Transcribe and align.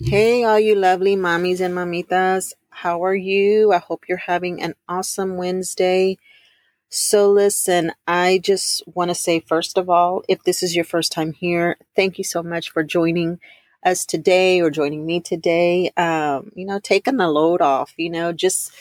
Hey, 0.00 0.44
all 0.44 0.60
you 0.60 0.74
lovely 0.74 1.16
mommies 1.16 1.60
and 1.60 1.74
mamitas. 1.74 2.52
How 2.70 3.04
are 3.04 3.14
you? 3.14 3.72
I 3.72 3.78
hope 3.78 4.04
you're 4.08 4.18
having 4.18 4.62
an 4.62 4.74
awesome 4.88 5.36
Wednesday. 5.36 6.18
So, 6.88 7.30
listen, 7.30 7.92
I 8.06 8.38
just 8.42 8.82
want 8.86 9.10
to 9.10 9.14
say, 9.14 9.40
first 9.40 9.78
of 9.78 9.90
all, 9.90 10.22
if 10.28 10.42
this 10.44 10.62
is 10.62 10.76
your 10.76 10.84
first 10.84 11.12
time 11.12 11.32
here, 11.32 11.76
thank 11.96 12.18
you 12.18 12.24
so 12.24 12.42
much 12.42 12.70
for 12.70 12.84
joining 12.84 13.40
us 13.84 14.06
today 14.06 14.60
or 14.60 14.70
joining 14.70 15.04
me 15.04 15.20
today. 15.20 15.90
Um, 15.96 16.52
you 16.54 16.66
know, 16.66 16.78
taking 16.78 17.16
the 17.16 17.28
load 17.28 17.60
off, 17.60 17.94
you 17.96 18.10
know, 18.10 18.32
just 18.32 18.72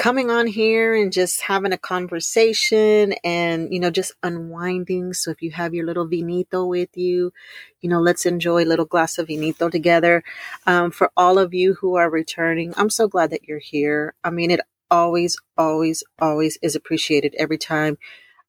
coming 0.00 0.30
on 0.30 0.46
here 0.46 0.94
and 0.94 1.12
just 1.12 1.42
having 1.42 1.74
a 1.74 1.78
conversation 1.78 3.12
and, 3.22 3.70
you 3.70 3.78
know, 3.78 3.90
just 3.90 4.14
unwinding. 4.22 5.12
So 5.12 5.30
if 5.30 5.42
you 5.42 5.50
have 5.50 5.74
your 5.74 5.84
little 5.84 6.08
vinito 6.08 6.66
with 6.66 6.96
you, 6.96 7.34
you 7.82 7.90
know, 7.90 8.00
let's 8.00 8.24
enjoy 8.24 8.64
a 8.64 8.70
little 8.70 8.86
glass 8.86 9.18
of 9.18 9.28
vinito 9.28 9.70
together. 9.70 10.24
Um, 10.66 10.90
for 10.90 11.12
all 11.18 11.38
of 11.38 11.52
you 11.52 11.74
who 11.74 11.96
are 11.96 12.08
returning, 12.08 12.72
I'm 12.78 12.88
so 12.88 13.08
glad 13.08 13.28
that 13.28 13.46
you're 13.46 13.58
here. 13.58 14.14
I 14.24 14.30
mean, 14.30 14.50
it 14.50 14.60
always, 14.90 15.36
always, 15.58 16.02
always 16.18 16.56
is 16.62 16.74
appreciated 16.74 17.34
every 17.36 17.58
time 17.58 17.98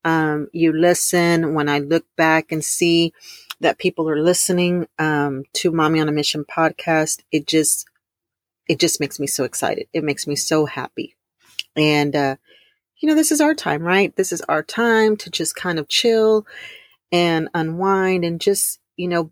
um, 0.05 0.47
you 0.53 0.71
listen. 0.71 1.53
When 1.53 1.67
I 1.67 1.79
look 1.79 2.05
back 2.15 2.53
and 2.53 2.63
see 2.63 3.11
that 3.59 3.77
people 3.77 4.07
are 4.09 4.23
listening 4.23 4.87
um, 4.99 5.43
to 5.55 5.73
Mami 5.73 5.99
on 6.01 6.07
a 6.07 6.13
Mission 6.13 6.45
podcast, 6.45 7.23
it 7.29 7.45
just, 7.45 7.89
it 8.69 8.79
just 8.79 9.01
makes 9.01 9.19
me 9.19 9.27
so 9.27 9.43
excited. 9.43 9.87
It 9.91 10.05
makes 10.05 10.25
me 10.25 10.37
so 10.37 10.65
happy. 10.65 11.17
And, 11.75 12.15
uh, 12.15 12.35
you 12.97 13.09
know, 13.09 13.15
this 13.15 13.31
is 13.31 13.41
our 13.41 13.55
time, 13.55 13.81
right? 13.81 14.15
This 14.15 14.31
is 14.31 14.41
our 14.41 14.63
time 14.63 15.17
to 15.17 15.29
just 15.29 15.55
kind 15.55 15.79
of 15.79 15.87
chill 15.87 16.45
and 17.11 17.49
unwind 17.53 18.23
and 18.23 18.39
just, 18.39 18.79
you 18.95 19.07
know, 19.07 19.31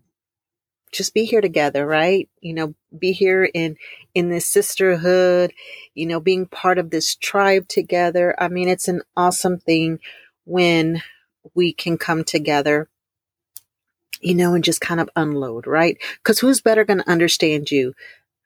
just 0.92 1.14
be 1.14 1.24
here 1.24 1.40
together, 1.40 1.86
right? 1.86 2.28
You 2.40 2.52
know, 2.52 2.74
be 2.98 3.12
here 3.12 3.44
in, 3.44 3.76
in 4.14 4.28
this 4.28 4.46
sisterhood, 4.46 5.52
you 5.94 6.06
know, 6.06 6.18
being 6.18 6.46
part 6.46 6.78
of 6.78 6.90
this 6.90 7.14
tribe 7.14 7.68
together. 7.68 8.34
I 8.38 8.48
mean, 8.48 8.68
it's 8.68 8.88
an 8.88 9.02
awesome 9.16 9.58
thing 9.58 10.00
when 10.44 11.02
we 11.54 11.72
can 11.72 11.96
come 11.96 12.24
together, 12.24 12.88
you 14.20 14.34
know, 14.34 14.54
and 14.54 14.64
just 14.64 14.80
kind 14.80 15.00
of 15.00 15.08
unload, 15.14 15.66
right? 15.66 15.96
Cause 16.24 16.40
who's 16.40 16.60
better 16.60 16.84
going 16.84 16.98
to 16.98 17.10
understand 17.10 17.70
you 17.70 17.94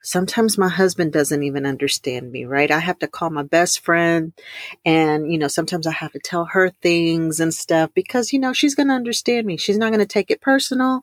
sometimes 0.05 0.59
my 0.59 0.69
husband 0.69 1.13
doesn't 1.13 1.43
even 1.43 1.65
understand 1.67 2.31
me, 2.31 2.45
right? 2.45 2.71
I 2.71 2.79
have 2.79 2.99
to 3.01 3.09
call 3.09 3.31
my 3.31 3.43
best 3.43 3.81
friend 3.81 4.33
and, 4.85 5.33
you 5.33 5.39
know, 5.39 5.49
sometimes 5.49 5.87
I 5.87 5.93
have 5.93 6.13
to 6.13 6.19
tell 6.19 6.45
her 6.45 6.71
things 6.83 7.41
and 7.41 7.53
stuff 7.53 7.91
because, 7.95 8.33
you 8.33 8.39
know, 8.39 8.53
she's 8.53 8.75
going 8.75 8.89
to 8.89 8.95
understand 8.95 9.47
me. 9.47 9.57
She's 9.57 9.79
not 9.79 9.91
going 9.91 10.01
to 10.01 10.07
take 10.07 10.31
it 10.31 10.43
personal, 10.43 11.01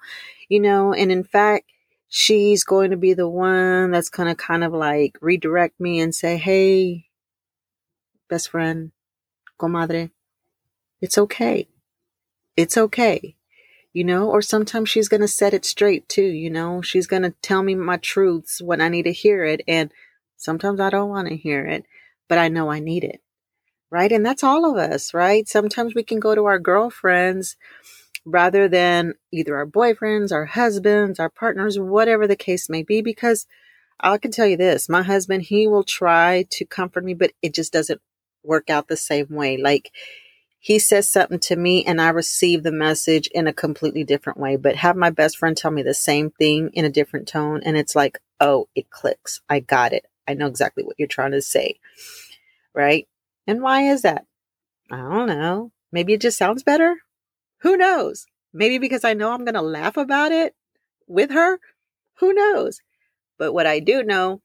you 0.50 0.60
know, 0.60 0.94
and 0.94 1.12
in 1.12 1.24
fact, 1.24 1.72
she's 2.10 2.64
going 2.64 2.92
to 2.92 2.98
be 2.98 3.14
the 3.14 3.28
one 3.28 3.92
that's 3.92 4.10
going 4.10 4.30
to 4.30 4.36
kind 4.36 4.64
of 4.64 4.72
like 4.72 5.18
redirect 5.20 5.80
me 5.80 6.00
and 6.00 6.14
say, 6.14 6.38
Hey, 6.38 7.06
best 8.30 8.50
friend, 8.50 8.92
comadre, 9.60 10.12
it's 11.02 11.18
okay. 11.18 11.68
It's 12.56 12.78
okay 12.78 13.36
you 13.94 14.04
know, 14.04 14.30
or 14.30 14.42
sometimes 14.42 14.90
she's 14.90 15.10
going 15.10 15.22
to 15.22 15.28
set 15.28 15.54
it 15.54 15.66
straight 15.66 16.08
too, 16.08 16.22
you 16.22 16.50
know, 16.50 16.82
she's 16.82 17.08
going 17.08 17.24
to 17.24 17.34
tell 17.42 17.62
me 17.62 17.76
my 17.76 17.98
truths 17.98 18.62
when 18.62 18.82
I 18.82 18.90
need 18.90 19.04
to 19.04 19.12
hear 19.12 19.44
it. 19.44 19.62
And 19.68 19.92
sometimes 20.38 20.80
I 20.80 20.90
don't 20.90 21.10
want 21.10 21.28
to 21.28 21.36
hear 21.36 21.66
it, 21.66 21.86
but 22.30 22.38
I 22.38 22.48
know 22.48 22.72
I 22.72 22.80
need 22.80 23.04
it. 23.04 23.22
Right. 23.90 24.12
And 24.12 24.26
that's 24.26 24.44
all 24.44 24.70
of 24.70 24.78
us, 24.78 25.14
right? 25.14 25.48
Sometimes 25.48 25.94
we 25.94 26.04
can 26.04 26.22
go 26.22 26.34
to 26.34 26.46
our 26.46 26.60
girlfriends 26.60 27.58
rather 28.26 28.70
than 28.70 29.16
either 29.34 29.58
our 29.58 29.68
boyfriends, 29.68 30.32
our 30.32 30.46
husbands, 30.46 31.20
our 31.20 31.30
partners, 31.30 31.78
whatever 31.78 32.26
the 32.26 32.38
case 32.38 32.70
may 32.70 32.84
be, 32.84 33.02
because 33.02 33.48
I 34.00 34.18
can 34.18 34.32
tell 34.32 34.48
you 34.48 34.56
this 34.56 34.88
my 34.88 35.04
husband, 35.04 35.44
he 35.44 35.68
will 35.68 35.84
try 35.84 36.46
to 36.52 36.66
comfort 36.66 37.04
me, 37.04 37.14
but 37.14 37.34
it 37.42 37.54
just 37.54 37.74
doesn't 37.74 38.02
work 38.44 38.70
out 38.70 38.88
the 38.88 38.98
same 38.98 39.28
way. 39.30 39.58
Like, 39.58 39.92
he 40.64 40.78
says 40.78 41.10
something 41.10 41.40
to 41.40 41.56
me 41.56 41.84
and 41.84 42.00
I 42.00 42.10
receive 42.10 42.62
the 42.62 42.72
message 42.72 43.28
in 43.34 43.48
a 43.48 43.54
completely 43.54 44.04
different 44.04 44.40
way. 44.40 44.58
But 44.58 44.76
have 44.76 44.96
my 44.96 45.10
best 45.10 45.40
friend 45.40 45.58
tell 45.58 45.72
me 45.72 45.82
the 45.82 45.96
same 45.96 46.30
thing 46.30 46.70
in 46.74 46.86
a 46.86 46.90
different 46.90 47.28
tone. 47.28 47.62
And 47.66 47.76
it's 47.76 47.96
like, 47.96 48.20
oh, 48.40 48.70
it 48.76 48.92
clicks. 48.92 49.42
I 49.50 49.60
got 49.60 49.92
it. 49.92 50.06
I 50.28 50.36
know 50.36 50.46
exactly 50.46 50.84
what 50.84 50.98
you're 51.00 51.08
trying 51.08 51.32
to 51.32 51.42
say. 51.42 51.80
Right. 52.76 53.08
And 53.48 53.64
why 53.64 53.90
is 53.90 54.04
that? 54.04 54.28
I 54.92 54.98
don't 54.98 55.28
know. 55.28 55.72
Maybe 55.92 56.14
it 56.14 56.22
just 56.22 56.38
sounds 56.38 56.62
better. 56.62 56.96
Who 57.62 57.76
knows? 57.76 58.28
Maybe 58.54 58.78
because 58.78 59.04
I 59.04 59.16
know 59.16 59.32
I'm 59.32 59.46
going 59.46 59.56
to 59.56 59.64
laugh 59.64 59.98
about 59.98 60.32
it 60.32 60.54
with 61.08 61.32
her. 61.32 61.60
Who 62.20 62.34
knows? 62.34 62.82
But 63.40 63.54
what 63.54 63.66
I 63.66 63.80
do 63.80 64.04
know 64.04 64.44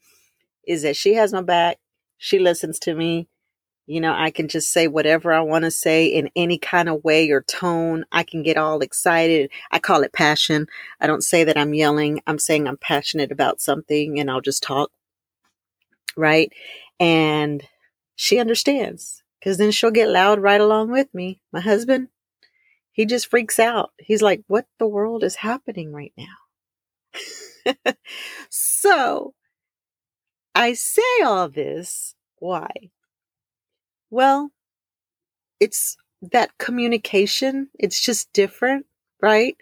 is 0.66 0.80
that 0.80 0.96
she 0.96 1.12
has 1.12 1.34
my 1.34 1.42
back. 1.42 1.76
She 2.16 2.38
listens 2.38 2.78
to 2.80 2.94
me. 2.94 3.28
You 3.86 4.00
know, 4.00 4.12
I 4.12 4.30
can 4.30 4.48
just 4.48 4.72
say 4.72 4.88
whatever 4.88 5.32
I 5.32 5.40
want 5.40 5.64
to 5.64 5.70
say 5.70 6.06
in 6.06 6.28
any 6.34 6.58
kind 6.58 6.88
of 6.88 7.04
way 7.04 7.30
or 7.30 7.42
tone. 7.42 8.04
I 8.10 8.24
can 8.24 8.42
get 8.42 8.56
all 8.56 8.80
excited. 8.80 9.50
I 9.70 9.78
call 9.78 10.02
it 10.02 10.12
passion. 10.12 10.66
I 11.00 11.06
don't 11.06 11.22
say 11.22 11.44
that 11.44 11.56
I'm 11.56 11.72
yelling. 11.72 12.20
I'm 12.26 12.40
saying 12.40 12.66
I'm 12.66 12.78
passionate 12.78 13.30
about 13.30 13.60
something 13.60 14.18
and 14.18 14.28
I'll 14.28 14.40
just 14.40 14.62
talk. 14.64 14.90
Right. 16.16 16.52
And 16.98 17.62
she 18.16 18.38
understands 18.40 19.22
because 19.38 19.58
then 19.58 19.70
she'll 19.70 19.92
get 19.92 20.08
loud 20.08 20.40
right 20.40 20.60
along 20.60 20.90
with 20.90 21.12
me. 21.14 21.40
My 21.52 21.60
husband, 21.60 22.08
he 22.90 23.06
just 23.06 23.28
freaks 23.28 23.60
out. 23.60 23.92
He's 23.98 24.22
like, 24.22 24.42
what 24.48 24.66
the 24.80 24.88
world 24.88 25.22
is 25.22 25.36
happening 25.36 25.92
right 25.92 26.14
now? 26.16 27.94
so 28.50 29.34
I 30.56 30.72
say 30.72 31.22
all 31.22 31.48
this. 31.48 32.16
Why? 32.38 32.90
Well, 34.10 34.50
it's 35.60 35.96
that 36.22 36.56
communication, 36.58 37.68
it's 37.74 38.00
just 38.00 38.32
different, 38.32 38.86
right? 39.20 39.56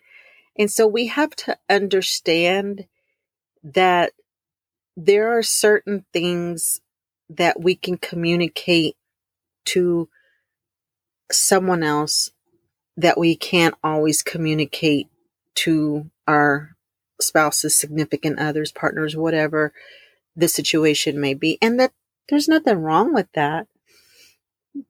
And 0.59 0.71
so 0.71 0.87
we 0.87 1.09
have 1.09 1.35
to 1.37 1.59
understand 1.69 2.87
that 3.63 4.13
there 4.97 5.37
are 5.37 5.43
certain 5.43 6.05
things 6.13 6.81
that 7.29 7.61
we 7.61 7.75
can 7.75 7.97
communicate 7.97 8.97
to 9.67 10.09
someone 11.33 11.83
else 11.83 12.31
that 12.97 13.19
we 13.19 13.35
can't 13.35 13.75
always 13.83 14.23
communicate 14.23 15.09
to 15.55 16.11
our 16.29 16.77
spouses, 17.21 17.77
significant 17.77 18.39
others, 18.39 18.71
partners, 18.71 19.17
whatever 19.17 19.73
the 20.37 20.49
situation 20.49 21.21
may 21.21 21.35
be. 21.35 21.59
And 21.61 21.81
that 21.81 21.93
there's 22.29 22.49
nothing 22.49 22.79
wrong 22.79 23.13
with 23.13 23.27
that. 23.35 23.67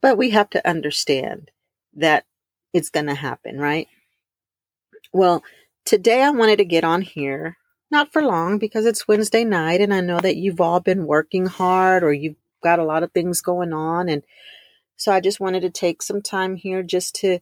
But 0.00 0.16
we 0.16 0.30
have 0.30 0.50
to 0.50 0.66
understand 0.68 1.50
that 1.94 2.24
it's 2.72 2.90
going 2.90 3.06
to 3.06 3.14
happen, 3.14 3.58
right? 3.58 3.88
Well, 5.12 5.42
today 5.84 6.22
I 6.22 6.30
wanted 6.30 6.56
to 6.56 6.64
get 6.64 6.84
on 6.84 7.02
here, 7.02 7.56
not 7.90 8.12
for 8.12 8.22
long 8.22 8.58
because 8.58 8.86
it's 8.86 9.06
Wednesday 9.06 9.44
night 9.44 9.80
and 9.80 9.94
I 9.94 10.00
know 10.00 10.18
that 10.18 10.36
you've 10.36 10.60
all 10.60 10.80
been 10.80 11.06
working 11.06 11.46
hard 11.46 12.02
or 12.02 12.12
you've 12.12 12.36
got 12.62 12.78
a 12.78 12.84
lot 12.84 13.02
of 13.02 13.12
things 13.12 13.42
going 13.42 13.72
on. 13.72 14.08
And 14.08 14.24
so 14.96 15.12
I 15.12 15.20
just 15.20 15.40
wanted 15.40 15.60
to 15.60 15.70
take 15.70 16.02
some 16.02 16.22
time 16.22 16.56
here 16.56 16.82
just 16.82 17.14
to 17.16 17.40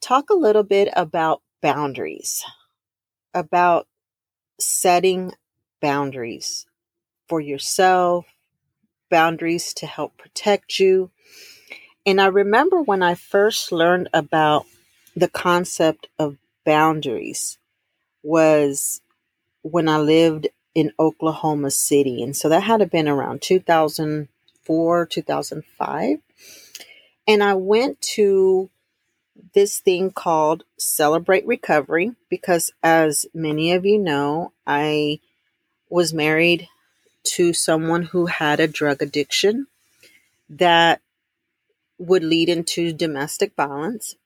talk 0.00 0.30
a 0.30 0.34
little 0.34 0.62
bit 0.62 0.88
about 0.94 1.42
boundaries, 1.60 2.44
about 3.34 3.86
setting 4.58 5.32
boundaries 5.80 6.66
for 7.28 7.40
yourself, 7.40 8.26
boundaries 9.12 9.72
to 9.74 9.86
help 9.86 10.16
protect 10.16 10.80
you, 10.80 11.10
and 12.04 12.20
I 12.20 12.26
remember 12.26 12.82
when 12.82 13.02
I 13.02 13.14
first 13.14 13.70
learned 13.70 14.08
about 14.12 14.66
the 15.14 15.28
concept 15.28 16.08
of 16.18 16.36
boundaries 16.64 17.58
was 18.22 19.00
when 19.62 19.88
I 19.88 19.98
lived 19.98 20.48
in 20.74 20.92
Oklahoma 20.98 21.70
City. 21.70 22.22
And 22.22 22.36
so 22.36 22.48
that 22.48 22.62
had 22.62 22.78
to 22.78 22.86
been 22.86 23.08
around 23.08 23.42
2004, 23.42 25.06
2005. 25.06 26.18
And 27.28 27.42
I 27.42 27.54
went 27.54 28.00
to 28.16 28.70
this 29.54 29.78
thing 29.80 30.10
called 30.10 30.64
Celebrate 30.78 31.46
Recovery 31.46 32.12
because, 32.28 32.72
as 32.82 33.26
many 33.34 33.72
of 33.72 33.84
you 33.86 33.98
know, 33.98 34.52
I 34.66 35.20
was 35.88 36.12
married 36.12 36.68
to 37.24 37.52
someone 37.52 38.02
who 38.04 38.26
had 38.26 38.60
a 38.60 38.68
drug 38.68 39.02
addiction 39.02 39.66
that 40.48 41.00
would 41.98 42.24
lead 42.24 42.48
into 42.48 42.92
domestic 42.92 43.54
violence. 43.56 44.16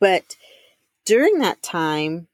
But 0.00 0.36
during 1.04 1.38
that 1.38 1.62
time, 1.62 2.28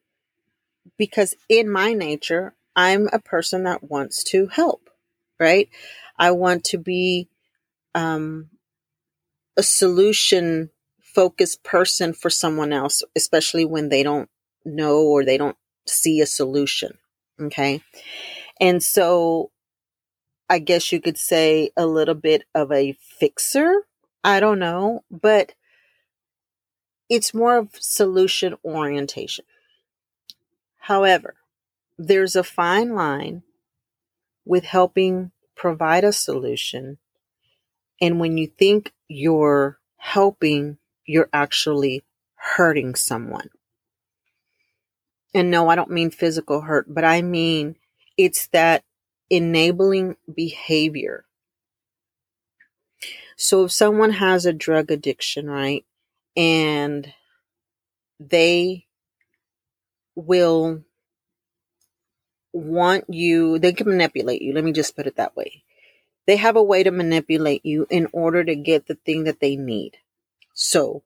because 0.97 1.35
in 1.49 1.69
my 1.71 1.93
nature, 1.93 2.55
I'm 2.75 3.09
a 3.13 3.19
person 3.19 3.65
that 3.65 3.91
wants 3.91 4.23
to 4.25 4.47
help, 4.47 4.91
right? 5.39 5.69
I 6.19 6.31
want 6.33 6.65
to 6.65 6.79
be 6.79 7.29
um, 7.95 8.51
a 9.57 9.63
solution 9.63 10.71
focused 11.01 11.63
person 11.63 12.15
for 12.15 12.31
someone 12.31 12.73
else, 12.73 13.03
especially 13.15 13.65
when 13.65 13.89
they 13.89 14.03
don't 14.03 14.29
know 14.65 15.03
or 15.03 15.25
they 15.25 15.37
don't 15.37 15.57
see 15.87 16.21
a 16.21 16.27
solution. 16.27 16.99
Okay. 17.41 17.83
And 18.61 18.83
so 18.83 19.51
I 20.49 20.59
guess 20.59 20.93
you 20.93 21.01
could 21.01 21.17
say 21.17 21.71
a 21.77 21.87
little 21.87 22.15
bit 22.15 22.45
of 22.55 22.71
a 22.71 22.93
fixer. 23.01 23.87
I 24.23 24.39
don't 24.39 24.59
know, 24.59 25.03
but 25.11 25.55
it's 27.09 27.35
more 27.35 27.57
of 27.57 27.71
solution 27.81 28.57
orientation. 28.65 29.45
However, 30.79 31.37
there's 31.99 32.37
a 32.37 32.45
fine 32.45 32.95
line 32.95 33.43
with 34.45 34.65
helping 34.65 35.31
provide 35.55 36.05
a 36.05 36.13
solution. 36.13 36.99
And 38.01 38.19
when 38.19 38.37
you 38.37 38.47
think 38.47 38.93
you're 39.09 39.79
helping, 39.97 40.79
you're 41.07 41.31
actually 41.33 42.03
hurting 42.35 42.95
someone. 42.95 43.51
And 45.35 45.51
no, 45.51 45.69
I 45.69 45.77
don't 45.77 45.91
mean 45.91 46.11
physical 46.11 46.63
hurt, 46.63 46.93
but 46.93 47.05
I 47.05 47.23
mean 47.23 47.77
it's 48.17 48.49
that 48.49 48.85
enabling 49.31 50.17
behavior. 50.33 51.25
So 53.37 53.65
if 53.65 53.73
someone 53.73 54.13
has 54.13 54.47
a 54.47 54.53
drug 54.53 54.91
addiction, 54.91 55.49
right, 55.49 55.85
and 56.37 57.13
they 58.21 58.87
will 60.15 60.83
want 62.53 63.05
you, 63.09 63.59
they 63.59 63.73
can 63.73 63.89
manipulate 63.89 64.43
you. 64.43 64.53
Let 64.53 64.65
me 64.65 64.73
just 64.73 64.95
put 64.95 65.07
it 65.07 65.17
that 65.17 65.37
way. 65.37 65.65
They 66.27 66.37
have 66.37 66.57
a 66.57 66.63
way 66.63 66.83
to 66.83 66.91
manipulate 66.91 67.65
you 67.65 67.87
in 67.91 68.09
order 68.13 68.45
to 68.45 68.55
get 68.55 68.87
the 68.87 68.95
thing 68.95 69.25
that 69.25 69.41
they 69.41 69.57
need. 69.57 69.99
So 70.55 71.03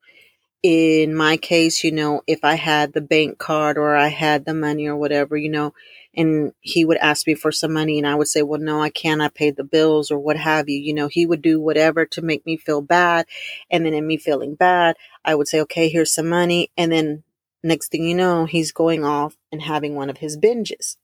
in 0.62 1.14
my 1.14 1.36
case, 1.36 1.84
you 1.84 1.92
know, 1.92 2.22
if 2.26 2.44
I 2.44 2.54
had 2.56 2.92
the 2.92 3.00
bank 3.00 3.38
card 3.38 3.78
or 3.78 3.96
I 3.96 4.08
had 4.08 4.44
the 4.44 4.54
money 4.54 4.86
or 4.86 4.96
whatever, 4.96 5.36
you 5.36 5.50
know, 5.50 5.74
and 6.16 6.52
he 6.60 6.84
would 6.84 6.96
ask 6.96 7.26
me 7.26 7.34
for 7.34 7.52
some 7.52 7.72
money 7.72 7.98
and 7.98 8.06
I 8.06 8.14
would 8.14 8.28
say, 8.28 8.42
well, 8.42 8.60
no, 8.60 8.80
I 8.80 8.88
can't. 8.88 9.20
I 9.20 9.28
paid 9.28 9.56
the 9.56 9.64
bills 9.64 10.10
or 10.10 10.18
what 10.18 10.36
have 10.36 10.68
you. 10.68 10.78
You 10.78 10.94
know, 10.94 11.08
he 11.08 11.26
would 11.26 11.42
do 11.42 11.60
whatever 11.60 12.06
to 12.06 12.22
make 12.22 12.46
me 12.46 12.56
feel 12.56 12.80
bad. 12.80 13.26
And 13.70 13.84
then 13.84 13.94
in 13.94 14.06
me 14.06 14.16
feeling 14.16 14.54
bad, 14.54 14.96
I 15.24 15.34
would 15.34 15.48
say, 15.48 15.60
okay, 15.62 15.88
here's 15.88 16.12
some 16.12 16.28
money. 16.28 16.70
And 16.76 16.90
then 16.90 17.22
next 17.62 17.88
thing 17.88 18.04
you 18.04 18.14
know, 18.14 18.46
he's 18.46 18.72
going 18.72 19.04
off 19.04 19.36
and 19.52 19.60
having 19.60 19.94
one 19.94 20.08
of 20.08 20.18
his 20.18 20.38
binges. 20.38 20.96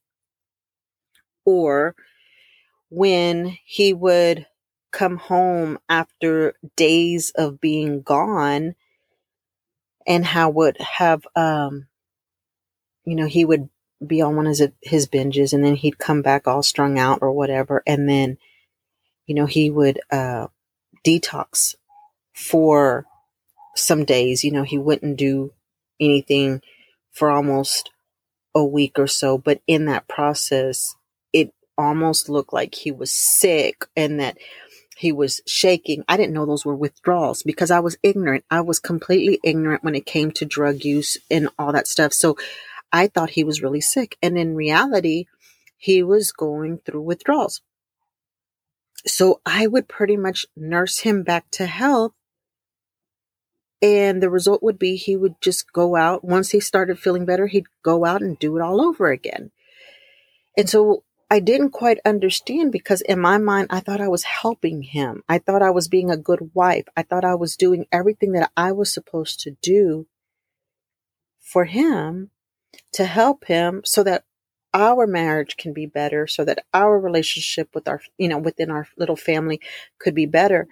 Or 1.44 1.94
when 2.88 3.58
he 3.64 3.92
would 3.92 4.46
come 4.92 5.16
home 5.16 5.78
after 5.88 6.54
days 6.76 7.32
of 7.34 7.60
being 7.60 8.02
gone 8.02 8.74
and 10.06 10.24
how 10.24 10.50
would 10.50 10.76
have 10.78 11.26
um 11.34 11.86
you 13.04 13.16
know 13.16 13.26
he 13.26 13.44
would 13.44 13.68
be 14.06 14.20
on 14.20 14.36
one 14.36 14.46
of 14.46 14.56
his, 14.56 14.68
his 14.80 15.06
binges 15.06 15.52
and 15.52 15.64
then 15.64 15.74
he'd 15.74 15.98
come 15.98 16.22
back 16.22 16.46
all 16.46 16.62
strung 16.62 16.98
out 16.98 17.18
or 17.22 17.32
whatever 17.32 17.82
and 17.86 18.08
then 18.08 18.38
you 19.26 19.34
know 19.34 19.46
he 19.46 19.70
would 19.70 20.00
uh 20.10 20.46
detox 21.04 21.74
for 22.34 23.06
some 23.74 24.04
days 24.04 24.44
you 24.44 24.50
know 24.50 24.62
he 24.62 24.78
wouldn't 24.78 25.16
do 25.16 25.52
anything 26.00 26.60
for 27.10 27.30
almost 27.30 27.90
a 28.54 28.64
week 28.64 28.98
or 28.98 29.06
so 29.06 29.38
but 29.38 29.60
in 29.66 29.86
that 29.86 30.08
process 30.08 30.94
it 31.32 31.52
almost 31.78 32.28
looked 32.28 32.52
like 32.52 32.74
he 32.74 32.90
was 32.90 33.10
sick 33.10 33.86
and 33.96 34.20
that 34.20 34.36
he 35.02 35.10
was 35.10 35.40
shaking. 35.46 36.04
I 36.06 36.16
didn't 36.16 36.32
know 36.32 36.46
those 36.46 36.64
were 36.64 36.76
withdrawals 36.76 37.42
because 37.42 37.72
I 37.72 37.80
was 37.80 37.96
ignorant. 38.04 38.44
I 38.50 38.60
was 38.60 38.78
completely 38.78 39.40
ignorant 39.42 39.82
when 39.82 39.96
it 39.96 40.06
came 40.06 40.30
to 40.32 40.44
drug 40.44 40.84
use 40.84 41.16
and 41.28 41.48
all 41.58 41.72
that 41.72 41.88
stuff. 41.88 42.12
So 42.12 42.36
I 42.92 43.06
thought 43.06 43.30
he 43.30 43.44
was 43.44 43.62
really 43.62 43.80
sick. 43.80 44.16
And 44.22 44.38
in 44.38 44.54
reality, 44.54 45.26
he 45.76 46.02
was 46.02 46.32
going 46.32 46.78
through 46.78 47.02
withdrawals. 47.02 47.62
So 49.06 49.40
I 49.44 49.66
would 49.66 49.88
pretty 49.88 50.16
much 50.16 50.46
nurse 50.56 51.00
him 51.00 51.22
back 51.22 51.50
to 51.52 51.66
health. 51.66 52.12
And 53.80 54.22
the 54.22 54.30
result 54.30 54.62
would 54.62 54.78
be 54.78 54.94
he 54.94 55.16
would 55.16 55.40
just 55.40 55.72
go 55.72 55.96
out. 55.96 56.24
Once 56.24 56.50
he 56.50 56.60
started 56.60 57.00
feeling 57.00 57.24
better, 57.24 57.48
he'd 57.48 57.66
go 57.82 58.04
out 58.04 58.22
and 58.22 58.38
do 58.38 58.56
it 58.56 58.62
all 58.62 58.80
over 58.80 59.10
again. 59.10 59.50
And 60.56 60.70
so 60.70 61.02
I 61.28 61.40
didn't 61.40 61.70
quite 61.70 61.98
understand 62.04 62.70
because 62.70 63.00
in 63.00 63.18
my 63.18 63.38
mind, 63.38 63.68
I 63.70 63.80
thought 63.80 64.02
I 64.02 64.08
was 64.08 64.22
helping 64.22 64.82
him. 64.82 65.24
I 65.28 65.38
thought 65.38 65.62
I 65.62 65.70
was 65.70 65.88
being 65.88 66.10
a 66.10 66.16
good 66.16 66.50
wife. 66.54 66.84
I 66.96 67.02
thought 67.02 67.24
I 67.24 67.34
was 67.34 67.56
doing 67.56 67.86
everything 67.90 68.32
that 68.32 68.52
I 68.56 68.70
was 68.70 68.92
supposed 68.92 69.40
to 69.40 69.56
do 69.62 70.06
for 71.40 71.64
him 71.64 72.30
to 72.92 73.04
help 73.04 73.44
him 73.44 73.82
so 73.84 74.02
that 74.02 74.24
our 74.74 75.06
marriage 75.06 75.56
can 75.56 75.72
be 75.72 75.86
better, 75.86 76.26
so 76.26 76.44
that 76.44 76.64
our 76.72 76.98
relationship 76.98 77.68
with 77.74 77.86
our, 77.86 78.00
you 78.16 78.28
know, 78.28 78.38
within 78.38 78.70
our 78.70 78.88
little 78.96 79.16
family 79.16 79.60
could 79.98 80.14
be 80.14 80.26
better. 80.26 80.66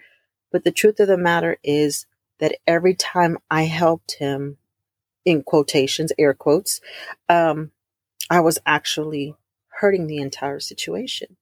But 0.51 0.65
the 0.65 0.73
truth 0.73 1.01
of 1.01 1.09
the 1.09 1.19
matter 1.19 1.59
is 1.63 2.07
that 2.39 2.57
every 2.67 2.95
time 2.95 3.39
I 3.51 3.65
helped 3.65 4.13
him, 4.13 4.57
in 5.25 5.43
quotations, 5.43 6.13
air 6.19 6.35
quotes, 6.35 6.81
um, 7.29 7.71
I 8.31 8.41
was 8.41 8.59
actually 8.65 9.35
hurting 9.69 10.07
the 10.07 10.19
entire 10.19 10.61
situation. 10.61 11.37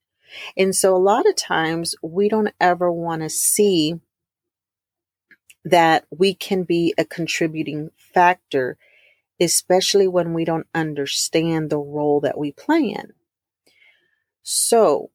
And 0.57 0.75
so 0.75 0.95
a 0.95 0.97
lot 0.97 1.27
of 1.27 1.35
times 1.35 1.95
we 2.03 2.29
don't 2.29 2.53
ever 2.59 2.91
want 2.91 3.21
to 3.21 3.29
see 3.29 3.99
that 5.65 6.05
we 6.09 6.33
can 6.33 6.63
be 6.63 6.93
a 6.97 7.05
contributing 7.05 7.91
factor, 7.95 8.77
especially 9.39 10.07
when 10.07 10.33
we 10.33 10.45
don't 10.45 10.67
understand 10.73 11.69
the 11.69 11.77
role 11.77 12.19
that 12.21 12.37
we 12.37 12.51
play 12.51 12.89
in. 12.89 13.13
So 14.43 15.11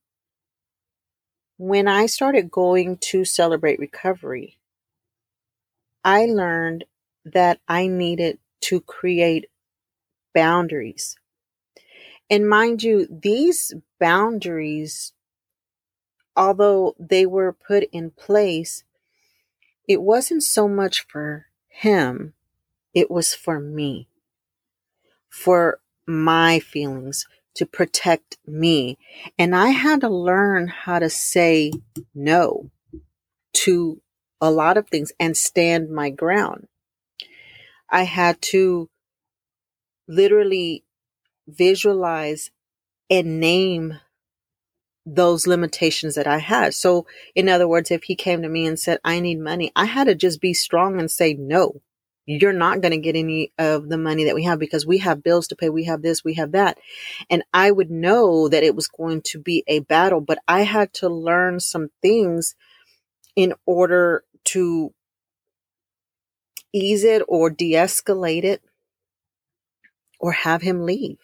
when 1.57 1.89
I 1.89 2.07
started 2.07 2.51
going 2.51 2.99
to 2.99 3.25
celebrate 3.25 3.79
recovery, 3.79 4.59
I 6.05 6.27
learned 6.27 6.85
that 7.25 7.61
I 7.69 7.87
needed 7.87 8.39
to 8.63 8.81
create 8.81 9.51
boundaries 10.35 11.17
and 12.31 12.49
mind 12.49 12.83
you, 12.83 13.07
these 13.11 13.73
boundaries, 14.01 15.13
although 16.37 16.95
they 16.99 17.27
were 17.27 17.53
put 17.53 17.85
in 17.93 18.11
place, 18.11 18.85
it 19.87 20.01
wasn't 20.01 20.43
so 20.43 20.67
much 20.67 21.07
for 21.07 21.47
him, 21.69 22.33
it 22.95 23.11
was 23.11 23.35
for 23.35 23.61
me, 23.61 24.09
for 25.35 25.81
my 26.07 26.61
feelings, 26.61 27.27
to 27.57 27.67
protect 27.67 28.39
me. 28.47 28.99
And 29.39 29.55
I 29.55 29.69
had 29.69 30.01
to 30.03 30.09
learn 30.09 30.69
how 30.69 31.01
to 31.01 31.11
say 31.11 31.73
no 32.15 32.71
to 33.55 34.01
a 34.41 34.51
lot 34.51 34.77
of 34.77 34.89
things 34.89 35.13
and 35.19 35.37
stand 35.37 35.91
my 35.91 36.11
ground. 36.11 36.69
I 37.91 38.05
had 38.05 38.41
to 38.43 38.89
literally 40.07 40.85
visualize 41.49 42.51
and 43.11 43.41
name 43.41 44.01
those 45.07 45.47
limitations 45.47 46.15
that 46.15 46.27
I 46.27 46.39
had. 46.39 46.75
So, 46.75 47.07
in 47.35 47.49
other 47.49 47.69
words, 47.69 47.91
if 47.91 48.05
he 48.05 48.15
came 48.15 48.43
to 48.43 48.49
me 48.49 48.67
and 48.67 48.79
said, 48.79 48.99
I 49.05 49.21
need 49.21 49.41
money, 49.41 49.73
I 49.77 49.85
had 49.85 50.05
to 50.05 50.15
just 50.15 50.41
be 50.41 50.55
strong 50.55 50.99
and 50.99 51.11
say, 51.11 51.35
no, 51.35 51.83
you're 52.27 52.53
not 52.53 52.81
going 52.81 52.93
to 52.93 52.99
get 52.99 53.17
any 53.17 53.53
of 53.59 53.89
the 53.89 53.99
money 53.99 54.25
that 54.25 54.35
we 54.35 54.45
have 54.45 54.59
because 54.59 54.87
we 54.87 54.99
have 54.99 55.23
bills 55.23 55.49
to 55.49 55.57
pay. 55.57 55.69
We 55.69 55.85
have 55.85 56.03
this, 56.03 56.25
we 56.25 56.35
have 56.35 56.53
that. 56.53 56.79
And 57.31 57.45
I 57.53 57.71
would 57.71 57.91
know 57.91 58.49
that 58.49 58.63
it 58.63 58.75
was 58.75 58.89
going 58.89 59.23
to 59.27 59.39
be 59.39 59.65
a 59.67 59.81
battle, 59.81 60.21
but 60.21 60.39
I 60.49 60.63
had 60.63 60.93
to 60.95 61.09
learn 61.09 61.61
some 61.61 61.89
things 62.03 62.55
in 63.37 63.55
order 63.67 64.25
to 64.45 64.93
ease 66.73 67.05
it 67.05 67.23
or 67.29 67.51
de 67.51 67.73
escalate 67.73 68.45
it 68.45 68.63
or 70.19 70.33
have 70.33 70.63
him 70.63 70.85
leave. 70.85 71.19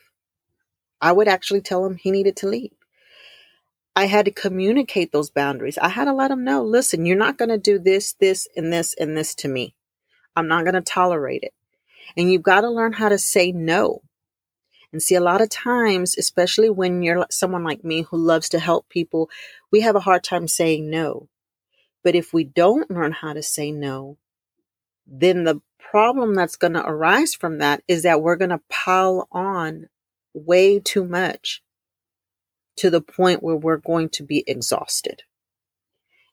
I 1.01 1.13
would 1.13 1.29
actually 1.29 1.63
tell 1.63 1.87
him 1.87 1.97
he 1.97 2.11
needed 2.11 2.37
to 2.37 2.49
leave. 2.49 2.73
I 3.97 4.07
had 4.07 4.27
to 4.27 4.31
communicate 4.31 5.13
those 5.13 5.31
boundaries. 5.31 5.79
I 5.79 5.89
had 5.89 6.05
to 6.05 6.13
let 6.13 6.31
him 6.31 6.45
know 6.45 6.63
listen, 6.63 7.07
you're 7.07 7.17
not 7.17 7.39
going 7.39 7.49
to 7.49 7.59
do 7.59 7.79
this, 7.79 8.13
this, 8.15 8.47
and 8.57 8.73
this, 8.73 8.95
and 8.95 9.17
this 9.17 9.35
to 9.37 9.49
me. 9.49 9.75
I'm 10.37 10.49
not 10.49 10.65
going 10.65 10.75
to 10.75 10.81
tolerate 10.81 11.43
it. 11.43 11.53
And 12.17 12.31
you've 12.31 12.43
got 12.43 12.63
to 12.63 12.71
learn 12.71 12.93
how 12.93 13.09
to 13.09 13.19
say 13.19 13.53
no. 13.53 14.03
And 14.93 15.03
see, 15.03 15.15
a 15.15 15.21
lot 15.21 15.41
of 15.41 15.49
times, 15.49 16.17
especially 16.19 16.69
when 16.69 17.03
you're 17.03 17.27
someone 17.31 17.63
like 17.63 17.85
me 17.85 18.03
who 18.03 18.17
loves 18.17 18.49
to 18.51 18.59
help 18.59 18.89
people, 18.89 19.31
we 19.71 19.83
have 19.83 19.95
a 19.95 20.01
hard 20.01 20.25
time 20.25 20.49
saying 20.49 20.91
no. 20.91 21.29
But 22.03 22.15
if 22.15 22.33
we 22.33 22.45
don't 22.45 22.91
learn 22.91 23.13
how 23.13 23.33
to 23.33 23.43
say 23.43 23.71
no, 23.71 24.17
then 25.07 25.45
the 25.45 25.61
problem 25.79 26.35
that's 26.35 26.57
going 26.57 26.73
to 26.73 26.87
arise 26.87 27.35
from 27.35 27.59
that 27.59 27.83
is 27.87 28.03
that 28.03 28.23
we're 28.23 28.37
going 28.37 28.51
to 28.51 28.61
pile 28.69 29.29
on 29.31 29.89
way 30.35 30.79
too 30.79 31.05
much 31.05 31.63
to 32.77 32.91
the 32.91 33.01
point 33.01 33.43
where 33.43 33.57
we're 33.57 33.77
going 33.77 34.09
to 34.09 34.23
be 34.23 34.45
exhausted. 34.47 35.23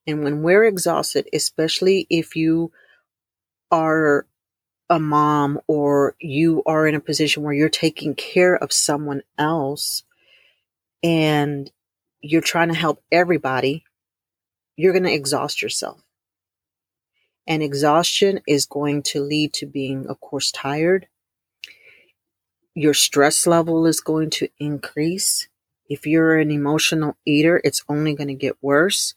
And 0.06 0.24
when 0.24 0.42
we're 0.42 0.64
exhausted, 0.64 1.28
especially 1.34 2.08
if 2.10 2.36
you 2.36 2.72
are 3.72 4.26
a 4.90 5.00
mom 5.00 5.60
or 5.68 6.16
you 6.20 6.64
are 6.66 6.88
in 6.88 6.96
a 6.96 7.00
position 7.00 7.44
where 7.44 7.54
you're 7.54 7.70
taking 7.70 8.16
care 8.16 8.56
of 8.56 8.72
someone 8.72 9.22
else 9.38 10.04
and 11.04 11.72
you're 12.22 12.42
trying 12.42 12.70
to 12.70 12.76
help 12.76 13.04
everybody, 13.12 13.84
you're 14.76 14.94
going 14.94 15.04
to 15.04 15.14
exhaust 15.14 15.62
yourself. 15.62 16.02
And 17.46 17.64
exhaustion 17.64 18.42
is 18.48 18.66
going 18.66 19.04
to 19.04 19.22
lead 19.22 19.54
to 19.54 19.66
being, 19.66 20.08
of 20.08 20.20
course, 20.20 20.52
tired. 20.52 21.08
Your 22.74 22.94
stress 22.94 23.48
level 23.48 23.86
is 23.86 24.02
going 24.02 24.30
to 24.32 24.50
increase. 24.60 25.48
If 25.90 26.06
you're 26.06 26.38
an 26.38 26.52
emotional 26.52 27.16
eater, 27.26 27.62
it's 27.64 27.84
only 27.88 28.14
going 28.14 28.28
to 28.28 28.34
get 28.34 28.62
worse. 28.62 29.16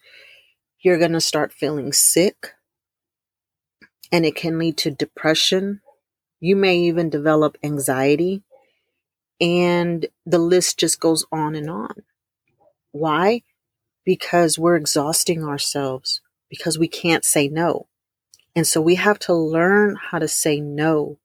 You're 0.81 0.99
going 0.99 1.13
to 1.13 1.21
start 1.21 1.53
feeling 1.53 1.93
sick 1.93 2.55
and 4.13 4.27
it 4.27 4.37
can 4.37 4.59
lead 4.59 4.77
to 4.79 4.91
depression. 4.91 5.81
You 6.41 6.57
may 6.57 6.79
even 6.79 7.11
develop 7.11 7.57
anxiety 7.63 8.43
and 9.41 10.07
the 10.27 10.39
list 10.39 10.79
just 10.79 11.01
goes 11.01 11.25
on 11.33 11.55
and 11.55 11.71
on. 11.71 12.03
Why? 12.93 13.43
Because 14.05 14.59
we're 14.59 14.77
exhausting 14.77 15.45
ourselves 15.45 16.21
because 16.49 16.79
we 16.79 16.89
can't 16.89 17.25
say 17.25 17.49
no. 17.49 17.87
And 18.55 18.67
so 18.67 18.81
we 18.81 18.97
have 18.97 19.19
to 19.21 19.35
learn 19.35 19.97
how 20.11 20.19
to 20.19 20.29
say 20.29 20.61
no. 20.61 21.19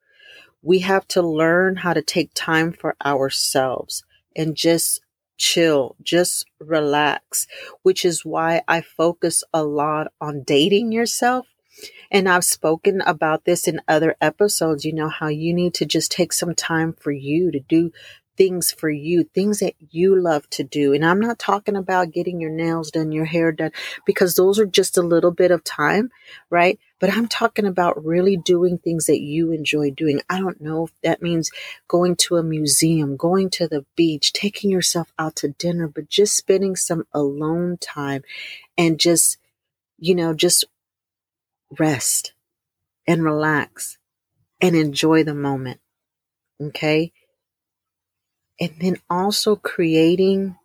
We 0.62 0.80
have 0.80 1.08
to 1.10 1.22
learn 1.22 1.78
how 1.78 1.94
to 1.94 2.02
take 2.02 2.32
time 2.34 2.72
for 2.72 2.96
ourselves 3.04 4.04
and 4.36 4.56
just 4.56 5.02
chill, 5.38 5.96
just 6.02 6.46
relax, 6.60 7.48
which 7.84 8.06
is 8.06 8.24
why 8.24 8.62
I 8.68 8.82
focus 8.82 9.44
a 9.54 9.64
lot 9.64 10.12
on 10.22 10.44
dating 10.44 10.92
yourself. 10.92 11.48
And 12.16 12.30
I've 12.30 12.46
spoken 12.46 13.02
about 13.02 13.44
this 13.44 13.68
in 13.68 13.82
other 13.90 14.16
episodes, 14.22 14.86
you 14.86 14.94
know, 14.94 15.10
how 15.10 15.28
you 15.28 15.54
need 15.54 15.74
to 15.74 15.86
just 15.86 16.14
take 16.14 16.32
some 16.32 16.56
time 16.56 16.94
for 16.94 17.12
you 17.12 17.52
to 17.52 17.60
do 17.60 17.92
things 18.38 18.72
for 18.72 18.90
you, 18.90 19.26
things 19.26 19.60
that 19.60 19.74
you 19.92 20.16
love 20.18 20.50
to 20.52 20.64
do. 20.64 20.94
And 20.94 21.06
I'm 21.06 21.20
not 21.20 21.40
talking 21.40 21.76
about 21.76 22.14
getting 22.14 22.40
your 22.40 22.52
nails 22.52 22.90
done, 22.90 23.12
your 23.12 23.26
hair 23.26 23.52
done, 23.52 23.72
because 24.06 24.36
those 24.36 24.60
are 24.60 24.66
just 24.66 24.98
a 24.98 25.02
little 25.02 25.32
bit 25.32 25.52
of 25.52 25.66
time, 25.66 26.10
right? 26.50 26.80
But 27.02 27.12
I'm 27.12 27.28
talking 27.28 27.66
about 27.66 28.06
really 28.06 28.38
doing 28.38 28.78
things 28.78 29.08
that 29.08 29.20
you 29.20 29.52
enjoy 29.52 29.92
doing. 29.92 30.22
I 30.30 30.40
don't 30.40 30.62
know 30.62 30.86
if 30.86 30.92
that 31.04 31.22
means 31.22 31.52
going 31.90 32.16
to 32.18 32.38
a 32.38 32.44
museum, 32.44 33.18
going 33.18 33.50
to 33.50 33.68
the 33.68 33.86
beach, 33.98 34.32
taking 34.32 34.72
yourself 34.72 35.12
out 35.20 35.36
to 35.38 35.50
dinner, 35.50 35.90
but 35.90 36.08
just 36.08 36.38
spending 36.38 36.78
some 36.78 37.04
alone 37.12 37.78
time 37.82 38.24
and 38.78 39.02
just, 39.02 39.38
you 39.98 40.16
know, 40.16 40.34
just 40.34 40.64
rest 41.80 42.34
and 43.08 43.24
relax 43.24 43.98
and 44.62 44.76
enjoy 44.76 45.24
the 45.24 45.36
moment. 45.36 45.80
Okay 46.62 47.12
and 48.60 48.72
then 48.80 48.98
also 49.10 49.56
creating 49.56 50.56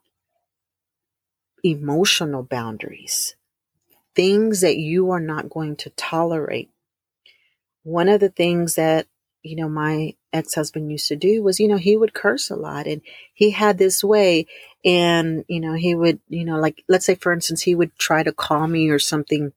emotional 1.62 2.42
boundaries, 2.42 3.34
things 4.14 4.60
that 4.60 4.76
you 4.76 5.10
are 5.10 5.20
not 5.20 5.50
going 5.50 5.76
to 5.76 5.90
tolerate. 5.90 6.70
One 7.82 8.08
of 8.08 8.20
the 8.20 8.28
things 8.28 8.76
that, 8.76 9.06
you 9.42 9.56
know, 9.56 9.68
my 9.68 10.14
ex 10.32 10.54
husband 10.54 10.90
used 10.90 11.08
to 11.08 11.16
do 11.16 11.42
was, 11.42 11.58
you 11.58 11.66
know, 11.66 11.78
he 11.78 11.96
would 11.96 12.14
curse 12.14 12.50
a 12.50 12.56
lot 12.56 12.86
and 12.86 13.00
he 13.34 13.50
had 13.50 13.78
this 13.78 14.04
way. 14.04 14.46
And, 14.84 15.44
you 15.48 15.60
know, 15.60 15.74
he 15.74 15.94
would, 15.94 16.20
you 16.28 16.44
know, 16.44 16.58
like, 16.58 16.84
let's 16.88 17.06
say, 17.06 17.14
for 17.14 17.32
instance, 17.32 17.62
he 17.62 17.74
would 17.74 17.98
try 17.98 18.22
to 18.22 18.32
call 18.32 18.66
me 18.66 18.90
or 18.90 18.98
something 18.98 19.52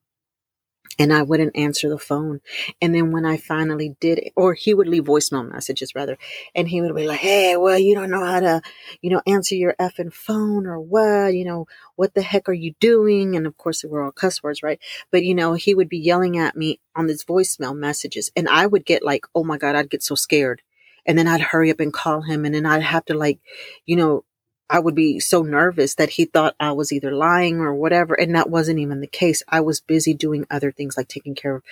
and 1.00 1.14
I 1.14 1.24
wouldn't 1.24 1.56
answer 1.56 1.90
the 1.90 1.98
phone. 1.98 2.42
And 2.82 2.94
then 2.94 3.12
when 3.12 3.26
I 3.26 3.38
finally 3.38 3.96
did, 4.00 4.32
or 4.36 4.54
he 4.54 4.74
would 4.74 4.88
leave 4.88 5.06
voicemail 5.06 5.50
messages 5.50 5.96
rather, 5.96 6.18
and 6.56 6.68
he 6.68 6.82
would 6.82 6.96
be 6.96 7.08
like, 7.08 7.20
Hey, 7.20 7.58
well, 7.58 7.78
you 7.78 7.96
don't 7.96 8.12
know 8.12 8.24
how 8.24 8.40
to, 8.40 8.62
you 9.02 9.10
know, 9.10 9.22
answer 9.26 9.56
your 9.56 9.76
effing 9.80 10.14
phone 10.14 10.68
or 10.68 10.80
what, 10.80 11.34
you 11.34 11.46
know, 11.46 11.68
what 11.96 12.14
the 12.14 12.22
heck 12.22 12.48
are 12.50 12.54
you 12.54 12.74
doing? 12.80 13.36
And 13.36 13.48
of 13.48 13.58
course, 13.58 13.82
they 13.82 13.88
were 13.88 14.04
all 14.04 14.12
cuss 14.12 14.44
words, 14.44 14.64
right? 14.64 14.80
But, 15.12 15.24
you 15.24 15.36
know, 15.36 15.54
he 15.54 15.76
would 15.76 15.90
be 15.90 16.00
yelling 16.00 16.38
at 16.38 16.56
me 16.56 16.80
on 16.96 17.08
these 17.08 17.24
voicemail 17.24 17.76
messages 17.76 18.32
and 18.36 18.48
I 18.48 18.66
would 18.68 18.86
get 18.86 19.04
like, 19.04 19.26
Oh 19.36 19.44
my 19.44 19.58
God, 19.58 19.76
I'd 19.76 19.90
get 19.90 20.04
so 20.04 20.16
scared. 20.16 20.62
And 21.06 21.18
then 21.18 21.28
I'd 21.28 21.42
hurry 21.42 21.70
up 21.70 21.82
and 21.82 21.92
call 21.92 22.22
him 22.22 22.46
and 22.46 22.56
then 22.56 22.66
I'd 22.66 22.82
have 22.82 23.06
to 23.06 23.14
like, 23.14 23.40
you 23.86 23.96
know, 23.96 24.24
I 24.70 24.80
would 24.80 24.96
be 24.96 25.20
so 25.20 25.42
nervous 25.42 25.96
that 25.96 26.12
he 26.12 26.26
thought 26.26 26.56
I 26.60 26.72
was 26.72 26.92
either 26.92 27.12
lying 27.12 27.60
or 27.60 27.74
whatever. 27.74 28.16
And 28.16 28.36
that 28.36 28.50
wasn't 28.50 28.80
even 28.80 29.02
the 29.02 29.08
case. 29.08 29.44
I 29.48 29.62
was 29.62 29.82
busy 29.82 30.14
doing 30.14 30.46
other 30.50 30.72
things 30.72 30.98
like 30.98 31.08
taking 31.08 31.36
care 31.36 31.56
of 31.56 31.64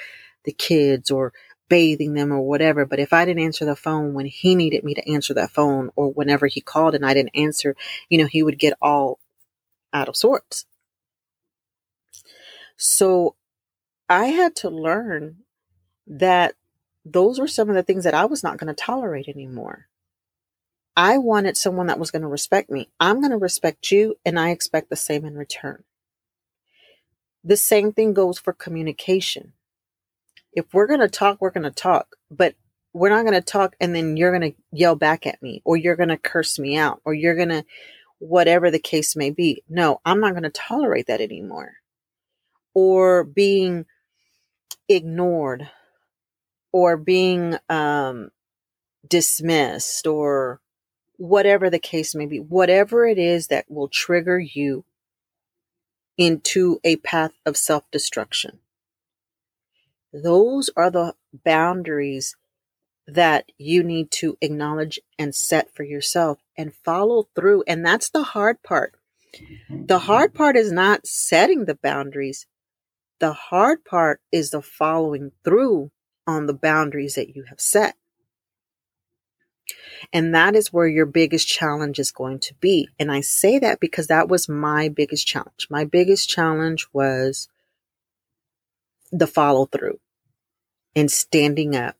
the 0.44 0.52
kids 0.52 1.10
or 1.10 1.34
bathing 1.70 2.14
them 2.14 2.32
or 2.32 2.42
whatever. 2.42 2.86
But 2.86 3.00
if 3.00 3.14
I 3.14 3.26
didn't 3.26 3.44
answer 3.44 3.66
the 3.66 3.76
phone 3.76 4.14
when 4.14 4.26
he 4.26 4.56
needed 4.56 4.84
me 4.84 4.94
to 4.94 5.12
answer 5.12 5.34
that 5.36 5.52
phone 5.52 5.90
or 5.96 6.12
whenever 6.12 6.48
he 6.48 6.62
called 6.62 6.96
and 6.96 7.06
I 7.06 7.14
didn't 7.14 7.36
answer, 7.36 7.76
you 8.10 8.18
know, 8.18 8.28
he 8.28 8.44
would 8.44 8.60
get 8.60 8.78
all 8.82 9.20
out 9.94 10.10
of 10.10 10.18
sorts. 10.18 10.66
So 12.78 13.36
I 14.10 14.26
had 14.28 14.56
to 14.58 14.70
learn 14.70 15.38
that 16.08 16.56
those 17.06 17.40
were 17.40 17.48
some 17.48 17.70
of 17.70 17.76
the 17.76 17.84
things 17.84 18.04
that 18.04 18.14
I 18.14 18.26
was 18.26 18.44
not 18.44 18.58
going 18.58 18.68
to 18.68 18.74
tolerate 18.74 19.28
anymore. 19.28 19.88
I 20.96 21.18
wanted 21.18 21.58
someone 21.58 21.88
that 21.88 22.00
was 22.00 22.12
going 22.12 22.24
to 22.24 22.28
respect 22.28 22.70
me. 22.70 22.90
I'm 23.00 23.20
going 23.20 23.32
to 23.32 23.38
respect 23.38 23.92
you, 23.92 24.16
and 24.26 24.40
I 24.40 24.50
expect 24.50 24.90
the 24.90 24.96
same 24.96 25.26
in 25.26 25.36
return. 25.36 25.84
The 27.44 27.58
same 27.58 27.92
thing 27.92 28.14
goes 28.14 28.38
for 28.38 28.54
communication. 28.54 29.54
If 30.54 30.74
we're 30.74 30.88
going 30.88 31.00
to 31.00 31.08
talk, 31.08 31.40
we're 31.42 31.50
going 31.52 31.64
to 31.64 31.72
talk, 31.72 32.16
but 32.30 32.56
we're 32.94 33.10
not 33.10 33.24
going 33.24 33.34
to 33.34 33.42
talk 33.42 33.76
and 33.80 33.96
then 33.96 34.18
you're 34.18 34.38
going 34.38 34.52
to 34.52 34.58
yell 34.72 34.96
back 34.96 35.26
at 35.26 35.42
me 35.42 35.62
or 35.64 35.78
you're 35.78 35.96
going 35.96 36.10
to 36.10 36.18
curse 36.18 36.60
me 36.60 36.76
out 36.78 37.02
or 37.06 37.14
you're 37.14 37.36
going 37.36 37.50
to 37.50 37.64
whatever 38.20 38.70
the 38.70 38.80
case 38.80 39.16
may 39.16 39.32
be. 39.32 39.64
No, 39.70 40.00
I'm 40.06 40.20
not 40.20 40.32
going 40.32 40.44
to 40.44 40.50
tolerate 40.50 41.08
that 41.08 41.22
anymore. 41.22 41.74
Or 42.74 43.24
being 43.24 43.86
ignored 44.88 45.70
or 46.72 46.98
being 46.98 47.58
um, 47.70 48.30
dismissed 49.08 50.06
or 50.06 50.62
whatever 51.22 51.70
the 51.70 51.80
case 51.80 52.16
may 52.16 52.26
be, 52.26 52.40
whatever 52.40 53.06
it 53.06 53.20
is 53.20 53.48
that 53.48 53.66
will 53.70 53.88
trigger 53.88 54.40
you 54.40 54.84
into 56.18 56.80
a 56.84 56.96
path 56.98 57.32
of 57.46 57.56
self 57.56 57.84
destruction. 57.92 58.60
Those 60.12 60.70
are 60.76 60.90
the 60.90 61.14
boundaries 61.46 62.36
that 63.08 63.52
you 63.58 63.84
need 63.84 64.10
to 64.12 64.38
acknowledge 64.42 65.00
and 65.20 65.36
set 65.36 65.74
for 65.76 65.84
yourself 65.84 66.40
and 66.58 66.74
follow 66.74 67.28
through. 67.36 67.64
And 67.68 67.86
that's 67.86 68.10
the 68.10 68.24
hard 68.24 68.62
part. 68.64 68.94
The 69.70 70.00
hard 70.00 70.34
part 70.34 70.58
is 70.58 70.72
not 70.72 71.06
setting 71.06 71.66
the 71.66 71.76
boundaries. 71.76 72.48
The 73.20 73.34
hard 73.34 73.86
part 73.86 74.22
is 74.32 74.50
the 74.50 74.62
following 74.62 75.32
through 75.44 75.92
on 76.26 76.48
the 76.48 76.54
boundaries 76.54 77.16
that 77.16 77.36
you 77.36 77.44
have 77.50 77.62
set. 77.62 77.96
And 80.14 80.34
that 80.36 80.56
is 80.56 80.74
where 80.74 80.88
your 80.88 81.06
biggest 81.06 81.48
challenge 81.48 82.00
is 82.00 82.12
going 82.12 82.40
to 82.40 82.54
be. 82.56 82.90
And 83.00 83.12
I 83.12 83.22
say 83.22 83.60
that 83.60 83.80
because 83.80 84.08
that 84.08 84.28
was 84.28 84.50
my 84.50 84.90
biggest 84.90 85.28
challenge. 85.28 85.68
My 85.70 85.86
biggest 85.86 86.30
challenge 86.30 86.88
was 86.94 87.48
the 89.12 89.28
follow 89.28 89.66
through 89.66 90.00
and 90.96 91.12
standing 91.12 91.76
up 91.76 91.96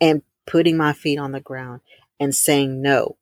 and 0.00 0.22
putting 0.46 0.76
my 0.76 0.92
feet 0.92 1.18
on 1.18 1.32
the 1.32 1.40
ground 1.40 1.80
and 2.18 2.34
saying, 2.34 2.82
no, 2.82 3.16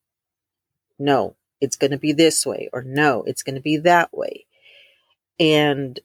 no, 0.98 1.36
it's 1.60 1.76
going 1.76 1.90
to 1.90 1.98
be 1.98 2.12
this 2.12 2.46
way, 2.46 2.68
or 2.72 2.82
no, 2.82 3.22
it's 3.26 3.42
going 3.42 3.54
to 3.54 3.60
be 3.60 3.76
that 3.78 4.12
way. 4.12 4.46
And 5.38 5.98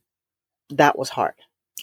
that 0.70 0.98
was 0.98 1.10
hard. 1.10 1.36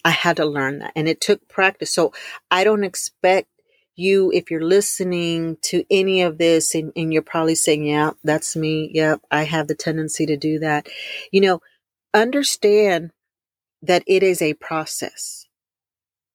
I 0.04 0.10
had 0.10 0.36
to 0.38 0.46
learn 0.46 0.80
that 0.80 0.92
and 0.96 1.08
it 1.08 1.20
took 1.20 1.46
practice. 1.48 1.92
So 1.92 2.12
I 2.50 2.64
don't 2.64 2.84
expect 2.84 3.48
you, 3.94 4.30
if 4.32 4.50
you're 4.50 4.64
listening 4.64 5.58
to 5.62 5.84
any 5.90 6.22
of 6.22 6.38
this 6.38 6.74
and, 6.74 6.92
and 6.96 7.12
you're 7.12 7.22
probably 7.22 7.54
saying, 7.54 7.84
yeah, 7.84 8.10
that's 8.24 8.56
me. 8.56 8.90
Yep. 8.94 9.20
I 9.30 9.44
have 9.44 9.68
the 9.68 9.74
tendency 9.74 10.26
to 10.26 10.36
do 10.36 10.58
that. 10.60 10.88
You 11.30 11.40
know, 11.40 11.60
understand 12.14 13.12
that 13.82 14.02
it 14.06 14.22
is 14.22 14.40
a 14.40 14.54
process. 14.54 15.46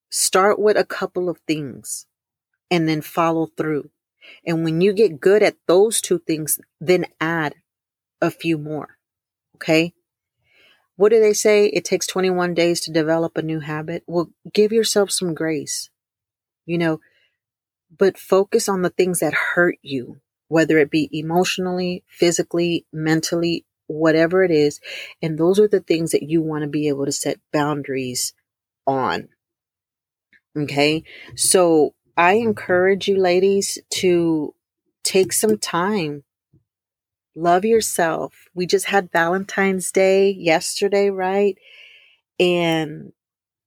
Start 0.09 0.59
with 0.59 0.77
a 0.77 0.85
couple 0.85 1.29
of 1.29 1.39
things 1.47 2.05
and 2.69 2.87
then 2.87 3.01
follow 3.01 3.47
through. 3.47 3.89
And 4.45 4.63
when 4.63 4.81
you 4.81 4.93
get 4.93 5.19
good 5.19 5.41
at 5.41 5.55
those 5.67 6.01
two 6.01 6.19
things, 6.19 6.59
then 6.79 7.05
add 7.19 7.55
a 8.21 8.29
few 8.29 8.57
more. 8.57 8.97
Okay. 9.55 9.93
What 10.95 11.09
do 11.09 11.19
they 11.19 11.33
say? 11.33 11.67
It 11.67 11.85
takes 11.85 12.07
21 12.07 12.53
days 12.53 12.81
to 12.81 12.91
develop 12.91 13.37
a 13.37 13.41
new 13.41 13.59
habit. 13.59 14.03
Well, 14.07 14.31
give 14.53 14.71
yourself 14.71 15.11
some 15.11 15.33
grace. 15.33 15.89
You 16.65 16.77
know, 16.77 16.99
but 17.97 18.17
focus 18.17 18.69
on 18.69 18.81
the 18.81 18.89
things 18.89 19.19
that 19.19 19.33
hurt 19.33 19.77
you, 19.81 20.19
whether 20.47 20.77
it 20.77 20.91
be 20.91 21.09
emotionally, 21.11 22.03
physically, 22.07 22.85
mentally, 22.91 23.65
whatever 23.87 24.43
it 24.43 24.51
is. 24.51 24.79
And 25.21 25.37
those 25.37 25.59
are 25.59 25.67
the 25.67 25.79
things 25.79 26.11
that 26.11 26.23
you 26.23 26.41
want 26.41 26.63
to 26.63 26.69
be 26.69 26.87
able 26.87 27.05
to 27.05 27.11
set 27.11 27.39
boundaries 27.51 28.33
on. 28.85 29.29
Okay. 30.57 31.03
So 31.35 31.93
I 32.15 32.33
encourage 32.33 33.07
you, 33.07 33.17
ladies, 33.17 33.77
to 33.95 34.53
take 35.03 35.33
some 35.33 35.57
time. 35.57 36.23
Love 37.35 37.63
yourself. 37.63 38.47
We 38.55 38.65
just 38.65 38.87
had 38.87 39.11
Valentine's 39.11 39.91
Day 39.91 40.31
yesterday, 40.31 41.09
right? 41.09 41.57
And 42.39 43.13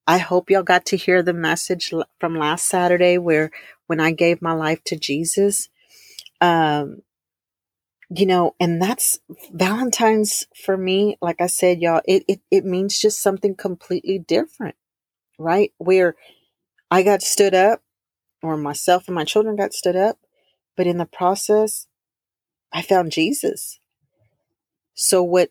I 0.06 0.18
hope 0.18 0.50
y'all 0.50 0.64
got 0.64 0.86
to 0.86 0.96
hear 0.96 1.22
the 1.22 1.32
message 1.32 1.94
from 2.18 2.34
last 2.34 2.66
Saturday 2.66 3.16
where 3.16 3.52
when 3.90 3.98
I 3.98 4.12
gave 4.12 4.40
my 4.40 4.52
life 4.52 4.84
to 4.84 4.96
Jesus. 4.96 5.68
Um, 6.40 7.02
you 8.08 8.24
know, 8.24 8.54
and 8.60 8.80
that's 8.80 9.18
Valentine's 9.52 10.46
for 10.64 10.76
me. 10.76 11.18
Like 11.20 11.40
I 11.40 11.48
said, 11.48 11.80
y'all, 11.80 12.00
it, 12.04 12.22
it, 12.28 12.40
it 12.52 12.64
means 12.64 13.00
just 13.00 13.20
something 13.20 13.56
completely 13.56 14.20
different, 14.20 14.76
right? 15.40 15.72
Where 15.78 16.14
I 16.88 17.02
got 17.02 17.20
stood 17.20 17.52
up 17.52 17.82
or 18.44 18.56
myself 18.56 19.08
and 19.08 19.14
my 19.16 19.24
children 19.24 19.56
got 19.56 19.72
stood 19.72 19.96
up, 19.96 20.18
but 20.76 20.86
in 20.86 20.98
the 20.98 21.04
process, 21.04 21.88
I 22.72 22.82
found 22.82 23.10
Jesus. 23.10 23.80
So 24.94 25.20
what 25.20 25.50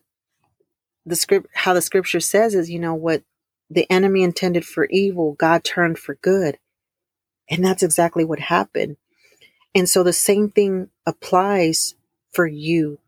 the 1.04 1.16
script, 1.16 1.48
how 1.52 1.74
the 1.74 1.82
scripture 1.82 2.20
says 2.20 2.54
is, 2.54 2.70
you 2.70 2.78
know, 2.78 2.94
what 2.94 3.22
the 3.68 3.86
enemy 3.92 4.22
intended 4.22 4.64
for 4.64 4.86
evil, 4.86 5.34
God 5.34 5.62
turned 5.62 5.98
for 5.98 6.14
good. 6.22 6.56
And 7.50 7.64
that's 7.64 7.82
exactly 7.82 8.24
what 8.24 8.38
happened. 8.38 8.96
And 9.74 9.88
so 9.88 10.02
the 10.02 10.12
same 10.12 10.50
thing 10.50 10.88
applies 11.06 11.94
for 12.32 12.46
you, 12.46 12.98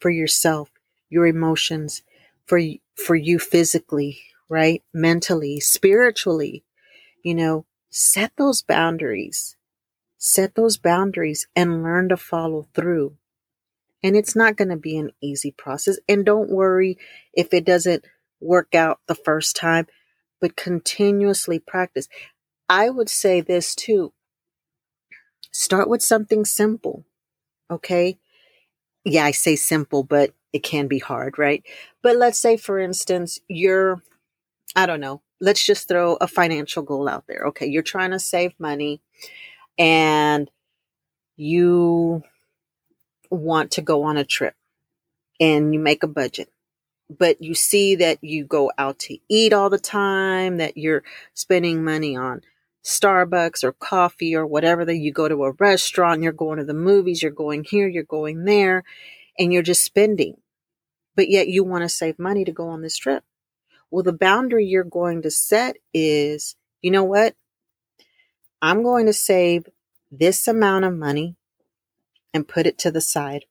for 0.00 0.10
yourself, 0.10 0.70
your 1.08 1.26
emotions, 1.26 2.02
for 2.46 2.60
for 2.94 3.14
you 3.14 3.38
physically, 3.38 4.18
right? 4.48 4.82
Mentally, 4.92 5.60
spiritually. 5.60 6.64
You 7.22 7.34
know, 7.34 7.66
set 7.90 8.32
those 8.36 8.62
boundaries. 8.62 9.56
Set 10.18 10.54
those 10.54 10.76
boundaries 10.76 11.46
and 11.54 11.82
learn 11.82 12.08
to 12.08 12.16
follow 12.16 12.66
through. 12.74 13.16
And 14.02 14.16
it's 14.16 14.36
not 14.36 14.56
going 14.56 14.68
to 14.68 14.76
be 14.76 14.96
an 14.96 15.10
easy 15.20 15.50
process. 15.50 15.98
And 16.08 16.24
don't 16.24 16.50
worry 16.50 16.98
if 17.32 17.52
it 17.52 17.64
doesn't 17.64 18.04
work 18.40 18.74
out 18.74 19.00
the 19.08 19.14
first 19.14 19.56
time, 19.56 19.86
but 20.40 20.56
continuously 20.56 21.58
practice. 21.58 22.08
I 22.68 22.90
would 22.90 23.08
say 23.08 23.40
this 23.40 23.74
too. 23.74 24.12
Start 25.52 25.88
with 25.88 26.02
something 26.02 26.44
simple. 26.44 27.04
Okay. 27.70 28.18
Yeah, 29.04 29.24
I 29.24 29.30
say 29.30 29.56
simple, 29.56 30.02
but 30.02 30.32
it 30.52 30.62
can 30.62 30.88
be 30.88 30.98
hard, 30.98 31.38
right? 31.38 31.62
But 32.02 32.16
let's 32.16 32.38
say, 32.38 32.56
for 32.56 32.78
instance, 32.78 33.38
you're, 33.48 34.02
I 34.74 34.86
don't 34.86 35.00
know, 35.00 35.22
let's 35.40 35.64
just 35.64 35.88
throw 35.88 36.14
a 36.16 36.26
financial 36.26 36.82
goal 36.82 37.08
out 37.08 37.24
there. 37.28 37.44
Okay. 37.48 37.66
You're 37.66 37.82
trying 37.82 38.10
to 38.10 38.18
save 38.18 38.52
money 38.58 39.00
and 39.78 40.50
you 41.36 42.22
want 43.30 43.72
to 43.72 43.82
go 43.82 44.04
on 44.04 44.16
a 44.16 44.24
trip 44.24 44.54
and 45.40 45.72
you 45.72 45.80
make 45.80 46.02
a 46.02 46.08
budget 46.08 46.50
but 47.08 47.40
you 47.40 47.54
see 47.54 47.96
that 47.96 48.18
you 48.22 48.44
go 48.44 48.72
out 48.78 48.98
to 48.98 49.16
eat 49.28 49.52
all 49.52 49.70
the 49.70 49.78
time, 49.78 50.56
that 50.56 50.76
you're 50.76 51.04
spending 51.34 51.84
money 51.84 52.16
on 52.16 52.42
Starbucks 52.86 53.64
or 53.64 53.72
coffee 53.72 54.34
or 54.34 54.46
whatever 54.46 54.84
that 54.84 54.96
you 54.96 55.12
go 55.12 55.28
to 55.28 55.44
a 55.44 55.52
restaurant, 55.52 56.22
you're 56.22 56.32
going 56.32 56.58
to 56.58 56.64
the 56.64 56.74
movies, 56.74 57.22
you're 57.22 57.32
going 57.32 57.64
here, 57.64 57.88
you're 57.88 58.04
going 58.04 58.44
there, 58.44 58.84
and 59.38 59.52
you're 59.52 59.62
just 59.62 59.82
spending. 59.82 60.36
But 61.14 61.28
yet 61.28 61.48
you 61.48 61.64
want 61.64 61.82
to 61.82 61.88
save 61.88 62.18
money 62.18 62.44
to 62.44 62.52
go 62.52 62.68
on 62.68 62.82
this 62.82 62.96
trip. 62.96 63.24
Well, 63.90 64.02
the 64.02 64.12
boundary 64.12 64.66
you're 64.66 64.84
going 64.84 65.22
to 65.22 65.30
set 65.30 65.76
is, 65.92 66.56
you 66.82 66.90
know 66.90 67.04
what? 67.04 67.34
I'm 68.62 68.82
going 68.82 69.06
to 69.06 69.12
save 69.12 69.68
this 70.10 70.46
amount 70.48 70.84
of 70.84 70.96
money 70.96 71.36
and 72.32 72.48
put 72.48 72.66
it 72.66 72.78
to 72.78 72.90
the 72.90 73.00
side 73.00 73.46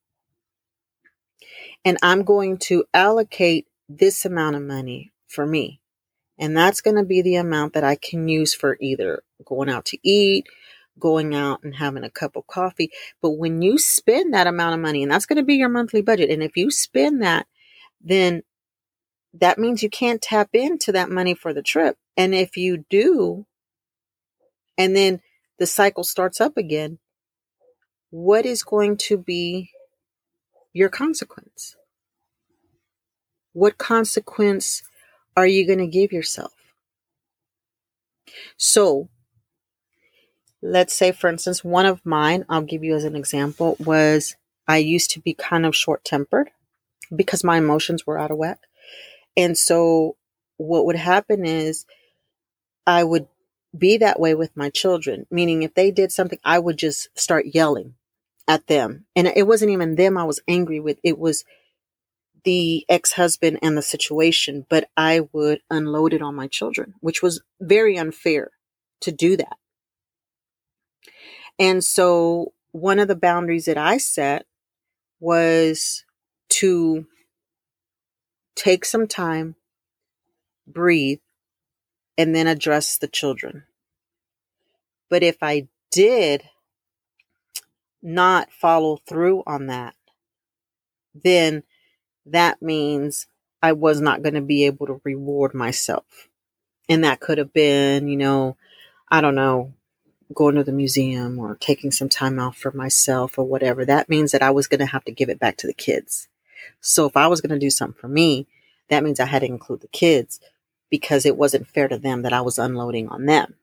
and 1.85 1.99
I'm 2.01 2.23
going 2.23 2.57
to 2.57 2.85
allocate 2.93 3.67
this 3.87 4.25
amount 4.25 4.55
of 4.55 4.63
money 4.63 5.11
for 5.27 5.45
me. 5.45 5.79
And 6.37 6.55
that's 6.55 6.81
going 6.81 6.97
to 6.97 7.03
be 7.03 7.21
the 7.21 7.35
amount 7.35 7.73
that 7.73 7.83
I 7.83 7.95
can 7.95 8.27
use 8.27 8.53
for 8.53 8.77
either 8.81 9.23
going 9.45 9.69
out 9.69 9.85
to 9.85 9.97
eat, 10.03 10.45
going 10.99 11.33
out 11.33 11.63
and 11.63 11.75
having 11.75 12.03
a 12.03 12.09
cup 12.09 12.35
of 12.35 12.47
coffee. 12.47 12.91
But 13.21 13.31
when 13.31 13.61
you 13.61 13.77
spend 13.77 14.33
that 14.33 14.47
amount 14.47 14.75
of 14.75 14.81
money, 14.81 15.03
and 15.03 15.11
that's 15.11 15.25
going 15.25 15.37
to 15.37 15.43
be 15.43 15.55
your 15.55 15.69
monthly 15.69 16.01
budget, 16.01 16.29
and 16.29 16.43
if 16.43 16.57
you 16.57 16.71
spend 16.71 17.21
that, 17.21 17.47
then 18.01 18.43
that 19.33 19.57
means 19.57 19.83
you 19.83 19.89
can't 19.89 20.21
tap 20.21 20.49
into 20.53 20.91
that 20.91 21.09
money 21.09 21.33
for 21.33 21.53
the 21.53 21.61
trip. 21.61 21.97
And 22.17 22.33
if 22.33 22.57
you 22.57 22.85
do, 22.89 23.45
and 24.77 24.95
then 24.95 25.21
the 25.57 25.65
cycle 25.65 26.03
starts 26.03 26.39
up 26.39 26.57
again, 26.57 26.99
what 28.09 28.45
is 28.45 28.63
going 28.63 28.97
to 28.97 29.17
be 29.17 29.71
your 30.73 30.89
consequence? 30.89 31.75
What 33.53 33.77
consequence 33.77 34.83
are 35.35 35.47
you 35.47 35.65
going 35.65 35.79
to 35.79 35.87
give 35.87 36.11
yourself? 36.11 36.53
So, 38.57 39.09
let's 40.61 40.93
say, 40.93 41.11
for 41.11 41.29
instance, 41.29 41.63
one 41.63 41.85
of 41.85 42.05
mine, 42.05 42.45
I'll 42.49 42.61
give 42.61 42.83
you 42.83 42.95
as 42.95 43.03
an 43.03 43.15
example, 43.15 43.75
was 43.79 44.35
I 44.67 44.77
used 44.77 45.11
to 45.11 45.19
be 45.19 45.33
kind 45.33 45.65
of 45.65 45.75
short 45.75 46.03
tempered 46.03 46.49
because 47.15 47.43
my 47.43 47.57
emotions 47.57 48.05
were 48.05 48.17
out 48.17 48.31
of 48.31 48.37
whack. 48.37 48.59
And 49.37 49.57
so, 49.57 50.15
what 50.57 50.85
would 50.85 50.95
happen 50.95 51.45
is 51.45 51.85
I 52.87 53.03
would 53.03 53.27
be 53.77 53.97
that 53.97 54.19
way 54.19 54.35
with 54.35 54.55
my 54.55 54.69
children, 54.69 55.27
meaning 55.29 55.63
if 55.63 55.73
they 55.73 55.91
did 55.91 56.11
something, 56.11 56.39
I 56.43 56.59
would 56.59 56.77
just 56.77 57.09
start 57.17 57.47
yelling 57.53 57.95
at 58.47 58.67
them. 58.67 59.05
And 59.15 59.27
it 59.27 59.47
wasn't 59.47 59.71
even 59.71 59.95
them 59.95 60.17
I 60.17 60.23
was 60.23 60.39
angry 60.47 60.79
with, 60.79 60.97
it 61.03 61.17
was 61.17 61.43
the 62.45 62.85
ex 62.87 63.13
husband 63.13 63.59
and 63.61 63.77
the 63.77 63.81
situation, 63.81 64.65
but 64.69 64.89
I 64.95 65.27
would 65.33 65.61
unload 65.69 66.13
it 66.13 66.21
on 66.21 66.35
my 66.35 66.47
children, 66.47 66.93
which 67.01 67.21
was 67.21 67.41
very 67.59 67.97
unfair 67.97 68.51
to 69.01 69.11
do 69.11 69.35
that. 69.37 69.57
And 71.59 71.83
so, 71.83 72.53
one 72.71 72.99
of 72.99 73.07
the 73.07 73.15
boundaries 73.15 73.65
that 73.65 73.77
I 73.77 73.97
set 73.97 74.45
was 75.19 76.03
to 76.49 77.05
take 78.55 78.85
some 78.85 79.07
time, 79.07 79.55
breathe, 80.67 81.19
and 82.17 82.35
then 82.35 82.47
address 82.47 82.97
the 82.97 83.07
children. 83.07 83.63
But 85.09 85.23
if 85.23 85.37
I 85.41 85.67
did 85.91 86.43
not 88.01 88.51
follow 88.51 88.97
through 88.97 89.43
on 89.47 89.67
that, 89.67 89.95
then 91.13 91.63
that 92.25 92.61
means 92.61 93.27
I 93.61 93.73
was 93.73 94.01
not 94.01 94.21
going 94.21 94.35
to 94.35 94.41
be 94.41 94.65
able 94.65 94.87
to 94.87 95.01
reward 95.03 95.53
myself. 95.53 96.29
And 96.87 97.03
that 97.03 97.19
could 97.19 97.37
have 97.37 97.53
been, 97.53 98.07
you 98.07 98.17
know, 98.17 98.57
I 99.09 99.21
don't 99.21 99.35
know, 99.35 99.73
going 100.33 100.55
to 100.55 100.63
the 100.63 100.71
museum 100.71 101.39
or 101.39 101.55
taking 101.55 101.91
some 101.91 102.09
time 102.09 102.39
out 102.39 102.55
for 102.55 102.71
myself 102.71 103.37
or 103.37 103.45
whatever. 103.45 103.85
That 103.85 104.09
means 104.09 104.31
that 104.31 104.43
I 104.43 104.51
was 104.51 104.67
going 104.67 104.79
to 104.79 104.85
have 104.85 105.05
to 105.05 105.11
give 105.11 105.29
it 105.29 105.39
back 105.39 105.57
to 105.57 105.67
the 105.67 105.73
kids. 105.73 106.27
So 106.81 107.05
if 107.05 107.15
I 107.17 107.27
was 107.27 107.41
going 107.41 107.57
to 107.57 107.63
do 107.63 107.69
something 107.69 107.99
for 107.99 108.07
me, 108.07 108.47
that 108.89 109.03
means 109.03 109.19
I 109.19 109.25
had 109.25 109.39
to 109.39 109.47
include 109.47 109.81
the 109.81 109.87
kids 109.87 110.39
because 110.89 111.25
it 111.25 111.37
wasn't 111.37 111.67
fair 111.67 111.87
to 111.87 111.97
them 111.97 112.21
that 112.21 112.33
I 112.33 112.41
was 112.41 112.57
unloading 112.57 113.09
on 113.09 113.25
them. 113.25 113.55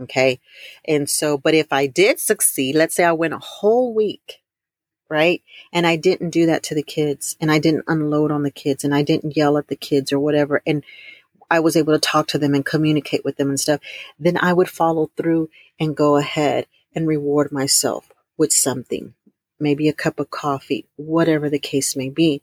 Okay. 0.00 0.40
And 0.86 1.08
so, 1.08 1.38
but 1.38 1.54
if 1.54 1.72
I 1.72 1.86
did 1.86 2.18
succeed, 2.18 2.74
let's 2.74 2.94
say 2.94 3.04
I 3.04 3.12
went 3.12 3.34
a 3.34 3.38
whole 3.38 3.94
week, 3.94 4.42
right? 5.14 5.42
And 5.72 5.86
I 5.86 5.96
didn't 5.96 6.30
do 6.30 6.46
that 6.46 6.64
to 6.64 6.74
the 6.74 6.82
kids 6.82 7.36
and 7.40 7.50
I 7.50 7.58
didn't 7.58 7.84
unload 7.86 8.32
on 8.32 8.42
the 8.42 8.50
kids 8.50 8.82
and 8.82 8.94
I 8.94 9.02
didn't 9.02 9.36
yell 9.36 9.56
at 9.56 9.68
the 9.68 9.76
kids 9.76 10.12
or 10.12 10.18
whatever. 10.18 10.60
And 10.66 10.84
I 11.50 11.60
was 11.60 11.76
able 11.76 11.92
to 11.92 12.00
talk 12.00 12.26
to 12.28 12.38
them 12.38 12.54
and 12.54 12.66
communicate 12.66 13.24
with 13.24 13.36
them 13.36 13.48
and 13.48 13.60
stuff. 13.60 13.80
Then 14.18 14.36
I 14.40 14.52
would 14.52 14.68
follow 14.68 15.10
through 15.16 15.50
and 15.78 15.96
go 15.96 16.16
ahead 16.16 16.66
and 16.94 17.06
reward 17.06 17.52
myself 17.52 18.10
with 18.36 18.52
something, 18.52 19.14
maybe 19.60 19.88
a 19.88 19.92
cup 19.92 20.18
of 20.18 20.30
coffee, 20.30 20.86
whatever 20.96 21.48
the 21.48 21.58
case 21.60 21.94
may 21.94 22.08
be. 22.08 22.42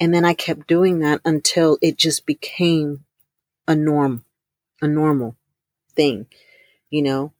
And 0.00 0.14
then 0.14 0.24
I 0.24 0.32
kept 0.32 0.66
doing 0.66 1.00
that 1.00 1.20
until 1.24 1.76
it 1.82 1.98
just 1.98 2.24
became 2.24 3.04
a 3.66 3.76
norm, 3.76 4.24
a 4.80 4.86
normal 4.88 5.36
thing 5.94 6.26
you 6.90 7.02
know? 7.02 7.32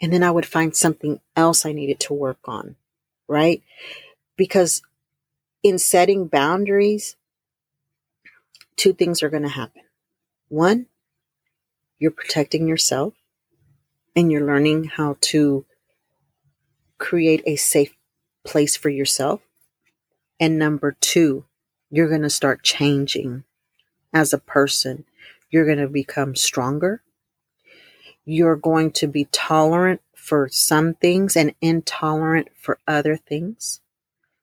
And 0.00 0.12
then 0.12 0.22
I 0.22 0.30
would 0.30 0.46
find 0.46 0.74
something 0.74 1.20
else 1.34 1.66
I 1.66 1.72
needed 1.72 2.00
to 2.00 2.14
work 2.14 2.38
on, 2.44 2.76
right? 3.26 3.62
Because 4.38 4.80
in 5.62 5.78
setting 5.78 6.28
boundaries, 6.28 7.16
two 8.76 8.94
things 8.94 9.22
are 9.22 9.28
going 9.28 9.42
to 9.42 9.50
happen. 9.50 9.82
One, 10.48 10.86
you're 11.98 12.10
protecting 12.10 12.66
yourself 12.66 13.12
and 14.16 14.32
you're 14.32 14.46
learning 14.46 14.84
how 14.84 15.18
to 15.20 15.66
create 16.96 17.42
a 17.44 17.56
safe 17.56 17.94
place 18.44 18.76
for 18.76 18.88
yourself. 18.88 19.42
And 20.40 20.58
number 20.58 20.96
two, 20.98 21.44
you're 21.90 22.08
going 22.08 22.22
to 22.22 22.30
start 22.30 22.62
changing 22.62 23.44
as 24.14 24.32
a 24.32 24.38
person. 24.38 25.04
You're 25.50 25.66
going 25.66 25.78
to 25.78 25.88
become 25.88 26.34
stronger 26.34 27.02
you're 28.28 28.56
going 28.56 28.90
to 28.90 29.06
be 29.06 29.24
tolerant 29.32 30.02
for 30.14 30.50
some 30.50 30.92
things 30.92 31.34
and 31.34 31.54
intolerant 31.62 32.46
for 32.54 32.78
other 32.86 33.16
things. 33.16 33.80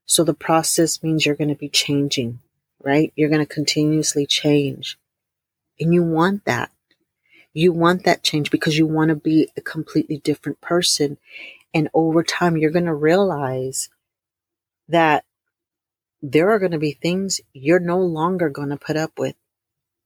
So 0.05 0.23
the 0.23 0.33
process 0.33 1.01
means 1.01 1.25
you're 1.25 1.35
going 1.35 1.49
to 1.49 1.55
be 1.55 1.69
changing, 1.69 2.39
right? 2.83 3.11
You're 3.15 3.29
going 3.29 3.45
to 3.45 3.53
continuously 3.53 4.25
change. 4.25 4.97
And 5.79 5.93
you 5.93 6.03
want 6.03 6.45
that. 6.45 6.71
You 7.53 7.71
want 7.71 8.03
that 8.03 8.23
change 8.23 8.51
because 8.51 8.77
you 8.77 8.85
want 8.85 9.09
to 9.09 9.15
be 9.15 9.49
a 9.57 9.61
completely 9.61 10.17
different 10.17 10.61
person. 10.61 11.17
And 11.73 11.89
over 11.93 12.23
time, 12.23 12.57
you're 12.57 12.71
going 12.71 12.85
to 12.85 12.93
realize 12.93 13.89
that 14.87 15.25
there 16.21 16.51
are 16.51 16.59
going 16.59 16.71
to 16.71 16.79
be 16.79 16.91
things 16.91 17.41
you're 17.53 17.79
no 17.79 17.99
longer 17.99 18.49
going 18.49 18.69
to 18.69 18.77
put 18.77 18.97
up 18.97 19.17
with. 19.17 19.35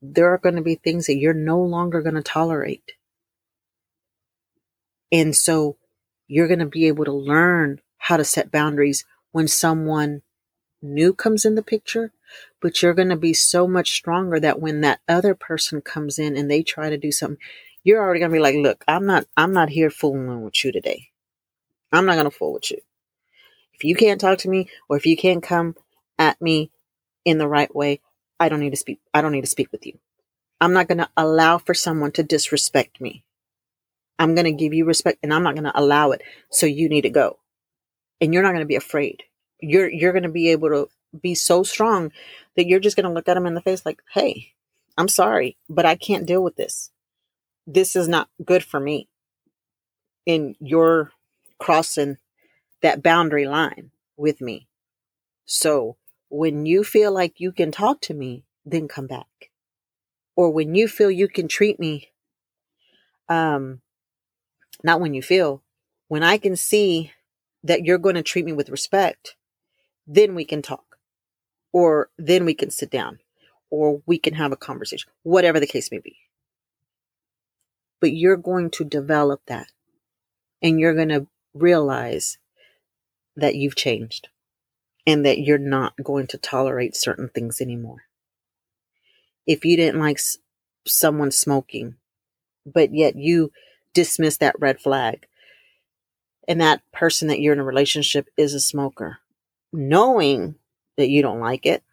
There 0.02 0.32
are 0.34 0.38
going 0.38 0.56
to 0.56 0.62
be 0.62 0.76
things 0.76 1.08
that 1.08 1.18
you're 1.18 1.34
no 1.34 1.60
longer 1.62 2.02
going 2.02 2.16
to 2.16 2.22
tolerate. 2.22 2.94
And 5.12 5.36
so 5.36 5.78
you're 6.28 6.48
going 6.48 6.60
to 6.60 6.66
be 6.66 6.88
able 6.88 7.06
to 7.06 7.12
learn 7.12 7.82
how 7.98 8.18
to 8.18 8.24
set 8.24 8.52
boundaries 8.52 9.06
when 9.32 9.48
someone 9.48 10.22
new 10.82 11.14
comes 11.14 11.46
in 11.46 11.56
the 11.56 11.64
picture, 11.64 12.12
but 12.62 12.82
you're 12.82 12.94
going 12.94 13.10
to 13.10 13.16
be 13.16 13.34
so 13.34 13.68
much 13.68 13.92
stronger 13.92 14.40
that 14.40 14.60
when 14.60 14.82
that 14.82 15.00
other 15.08 15.36
person 15.36 15.82
comes 15.82 16.20
in 16.20 16.38
and 16.38 16.50
they 16.50 16.64
try 16.64 16.90
to 16.90 16.98
do 16.98 17.12
something, 17.12 17.40
you're 17.84 18.02
already 18.02 18.20
going 18.20 18.32
to 18.32 18.36
be 18.36 18.42
like, 18.42 18.56
look, 18.56 18.84
I'm 18.88 19.06
not, 19.06 19.26
I'm 19.36 19.54
not 19.54 19.70
here 19.70 19.90
fooling 19.90 20.42
with 20.42 20.64
you 20.64 20.72
today. 20.72 21.10
I'm 21.92 22.06
not 22.06 22.14
going 22.14 22.26
to 22.26 22.32
fool 22.32 22.54
with 22.54 22.72
you. 22.72 22.80
If 23.74 23.84
you 23.84 23.96
can't 23.96 24.20
talk 24.20 24.40
to 24.40 24.50
me 24.50 24.70
or 24.90 24.98
if 24.98 25.06
you 25.06 25.16
can't 25.16 25.42
come 25.42 25.76
at 26.18 26.42
me 26.42 26.72
in 27.26 27.38
the 27.38 27.48
right 27.48 27.74
way, 27.74 28.02
I 28.40 28.50
don't 28.50 28.60
need 28.60 28.72
to 28.72 28.78
speak. 28.78 29.00
I 29.14 29.22
don't 29.22 29.32
need 29.32 29.42
to 29.42 29.48
speak 29.48 29.72
with 29.72 29.86
you. 29.86 29.98
I'm 30.62 30.74
not 30.74 30.88
going 30.88 30.98
to 30.98 31.10
allow 31.16 31.58
for 31.58 31.74
someone 31.74 32.12
to 32.14 32.24
disrespect 32.24 33.00
me. 33.00 33.24
I'm 34.18 34.36
going 34.36 34.46
to 34.46 34.52
give 34.52 34.74
you 34.74 34.86
respect 34.86 35.20
and 35.24 35.34
I'm 35.34 35.44
not 35.44 35.56
going 35.56 35.64
to 35.64 35.80
allow 35.80 36.12
it. 36.12 36.22
So 36.52 36.66
you 36.66 36.90
need 36.90 37.02
to 37.02 37.10
go. 37.10 37.39
And 38.22 38.34
you're 38.34 38.44
not 38.44 38.52
going 38.52 38.62
to 38.62 38.68
be 38.68 38.76
afraid. 38.76 39.24
You're, 39.60 39.90
you're 39.90 40.14
going 40.14 40.24
to 40.24 40.30
be 40.30 40.50
able 40.50 40.70
to 40.70 40.90
be 41.20 41.36
so 41.36 41.64
strong 41.64 42.12
that 42.56 42.68
you're 42.68 42.80
just 42.80 42.96
going 42.96 43.06
to 43.06 43.14
look 43.14 43.28
at 43.28 43.34
them 43.34 43.46
in 43.46 43.54
the 43.54 43.62
face 43.62 43.86
like, 43.86 44.02
Hey, 44.14 44.54
I'm 44.98 45.08
sorry, 45.08 45.58
but 45.70 45.86
I 45.86 45.96
can't 45.96 46.26
deal 46.26 46.44
with 46.44 46.56
this. 46.56 46.92
This 47.66 47.96
is 47.96 48.08
not 48.08 48.30
good 48.44 48.64
for 48.64 48.80
me. 48.80 49.08
And 50.28 50.56
you're 50.60 51.12
crossing 51.58 52.18
that 52.82 53.04
boundary 53.04 53.48
line 53.48 53.92
with 54.18 54.42
me. 54.42 54.68
So 55.46 55.98
when 56.30 56.66
you 56.66 56.84
feel 56.84 57.12
like 57.12 57.40
you 57.40 57.52
can 57.52 57.72
talk 57.72 58.02
to 58.02 58.14
me, 58.14 58.44
then 58.66 58.88
come 58.88 59.08
back. 59.08 59.52
Or 60.36 60.52
when 60.52 60.76
you 60.76 60.88
feel 60.88 61.12
you 61.12 61.28
can 61.28 61.48
treat 61.48 61.80
me, 61.80 62.10
um, 63.28 63.82
not 64.84 65.02
when 65.02 65.14
you 65.14 65.22
feel, 65.22 65.62
when 66.08 66.24
I 66.24 66.38
can 66.38 66.56
see 66.56 67.12
that 67.64 67.84
you're 67.86 67.98
going 67.98 68.16
to 68.16 68.24
treat 68.24 68.46
me 68.46 68.54
with 68.54 68.70
respect, 68.70 69.36
then 70.08 70.36
we 70.36 70.46
can 70.46 70.62
talk. 70.62 70.98
Or 71.72 72.10
then 72.18 72.46
we 72.46 72.54
can 72.54 72.72
sit 72.72 72.90
down. 72.90 73.20
Or 73.70 74.02
we 74.06 74.18
can 74.18 74.34
have 74.34 74.52
a 74.52 74.58
conversation, 74.58 75.12
whatever 75.24 75.60
the 75.60 75.68
case 75.68 75.92
may 75.92 76.00
be. 76.00 76.18
But 78.02 78.14
you're 78.14 78.38
going 78.38 78.72
to 78.72 78.84
develop 78.84 79.42
that 79.48 79.68
and 80.62 80.80
you're 80.80 80.96
going 80.96 81.10
to 81.10 81.28
realize 81.54 82.38
that 83.36 83.56
you've 83.56 83.76
changed 83.76 84.30
and 85.06 85.26
that 85.26 85.40
you're 85.40 85.58
not 85.58 85.94
going 86.04 86.28
to 86.28 86.38
tolerate 86.38 86.96
certain 86.96 87.30
things 87.30 87.62
anymore. 87.62 88.04
If 89.46 89.66
you 89.66 89.78
didn't 89.78 90.00
like 90.00 90.20
someone 90.86 91.32
smoking, 91.32 91.96
but 92.66 92.94
yet 92.94 93.16
you 93.16 93.52
dismiss 93.94 94.38
that 94.38 94.60
red 94.60 94.80
flag, 94.80 95.28
and 96.50 96.62
that 96.62 96.82
person 96.92 97.28
that 97.28 97.40
you're 97.40 97.54
in 97.54 97.60
a 97.60 97.64
relationship 97.64 98.28
is 98.36 98.56
a 98.56 98.60
smoker, 98.60 99.20
knowing 99.72 100.56
that 100.98 101.08
you 101.08 101.22
don't 101.22 101.40
like 101.40 101.68
it, 101.68 101.84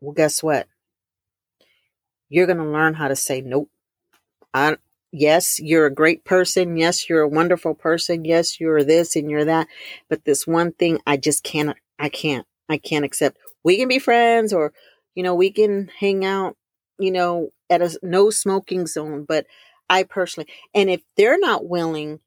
well, 0.00 0.12
guess 0.12 0.42
what? 0.42 0.66
You're 2.28 2.46
going 2.46 2.58
to 2.58 2.64
learn 2.64 2.94
how 2.94 3.06
to 3.06 3.14
say, 3.14 3.40
nope, 3.40 3.70
I, 4.52 4.76
yes, 5.12 5.60
you're 5.60 5.86
a 5.86 5.94
great 5.94 6.24
person. 6.24 6.76
Yes, 6.76 7.08
you're 7.08 7.22
a 7.22 7.28
wonderful 7.28 7.74
person. 7.74 8.24
Yes, 8.24 8.58
you're 8.58 8.82
this 8.82 9.14
and 9.14 9.30
you're 9.30 9.44
that. 9.44 9.68
But 10.08 10.24
this 10.24 10.48
one 10.48 10.72
thing 10.72 10.98
I 11.06 11.16
just 11.16 11.44
can't, 11.44 11.76
I 11.96 12.08
can't, 12.08 12.46
I 12.68 12.76
can't 12.76 13.04
accept. 13.04 13.38
We 13.62 13.76
can 13.76 13.86
be 13.86 14.00
friends 14.00 14.52
or, 14.52 14.72
you 15.14 15.22
know, 15.22 15.36
we 15.36 15.50
can 15.52 15.90
hang 15.96 16.24
out, 16.24 16.56
you 16.98 17.12
know, 17.12 17.50
at 17.68 17.82
a 17.82 17.96
no 18.02 18.30
smoking 18.30 18.88
zone. 18.88 19.26
But 19.28 19.46
I 19.88 20.02
personally, 20.02 20.48
and 20.74 20.90
if 20.90 21.02
they're 21.16 21.38
not 21.38 21.68
willing 21.68 22.18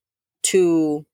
to 0.43 1.06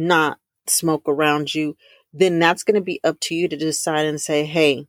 not 0.00 0.38
smoke 0.66 1.02
around 1.06 1.54
you, 1.54 1.76
then 2.12 2.38
that's 2.38 2.64
going 2.64 2.74
to 2.74 2.80
be 2.80 3.00
up 3.04 3.20
to 3.20 3.34
you 3.34 3.48
to 3.48 3.56
decide 3.56 4.06
and 4.06 4.20
say, 4.20 4.44
hey, 4.44 4.86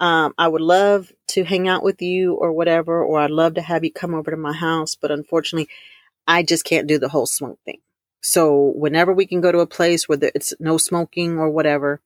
um, 0.00 0.32
I 0.38 0.48
would 0.48 0.60
love 0.60 1.12
to 1.28 1.44
hang 1.44 1.68
out 1.68 1.82
with 1.82 2.00
you 2.00 2.34
or 2.34 2.52
whatever, 2.52 3.02
or 3.02 3.20
I'd 3.20 3.30
love 3.30 3.54
to 3.54 3.62
have 3.62 3.84
you 3.84 3.92
come 3.92 4.14
over 4.14 4.30
to 4.30 4.36
my 4.36 4.52
house, 4.52 4.94
but 4.94 5.10
unfortunately, 5.10 5.68
I 6.26 6.42
just 6.42 6.64
can't 6.64 6.86
do 6.86 6.98
the 6.98 7.08
whole 7.08 7.26
smoke 7.26 7.58
thing. 7.64 7.80
So 8.20 8.72
whenever 8.74 9.12
we 9.12 9.26
can 9.26 9.40
go 9.40 9.52
to 9.52 9.60
a 9.60 9.66
place 9.66 10.08
where 10.08 10.18
it's 10.20 10.52
no 10.60 10.76
smoking 10.76 11.38
or 11.38 11.50
whatever, 11.50 12.00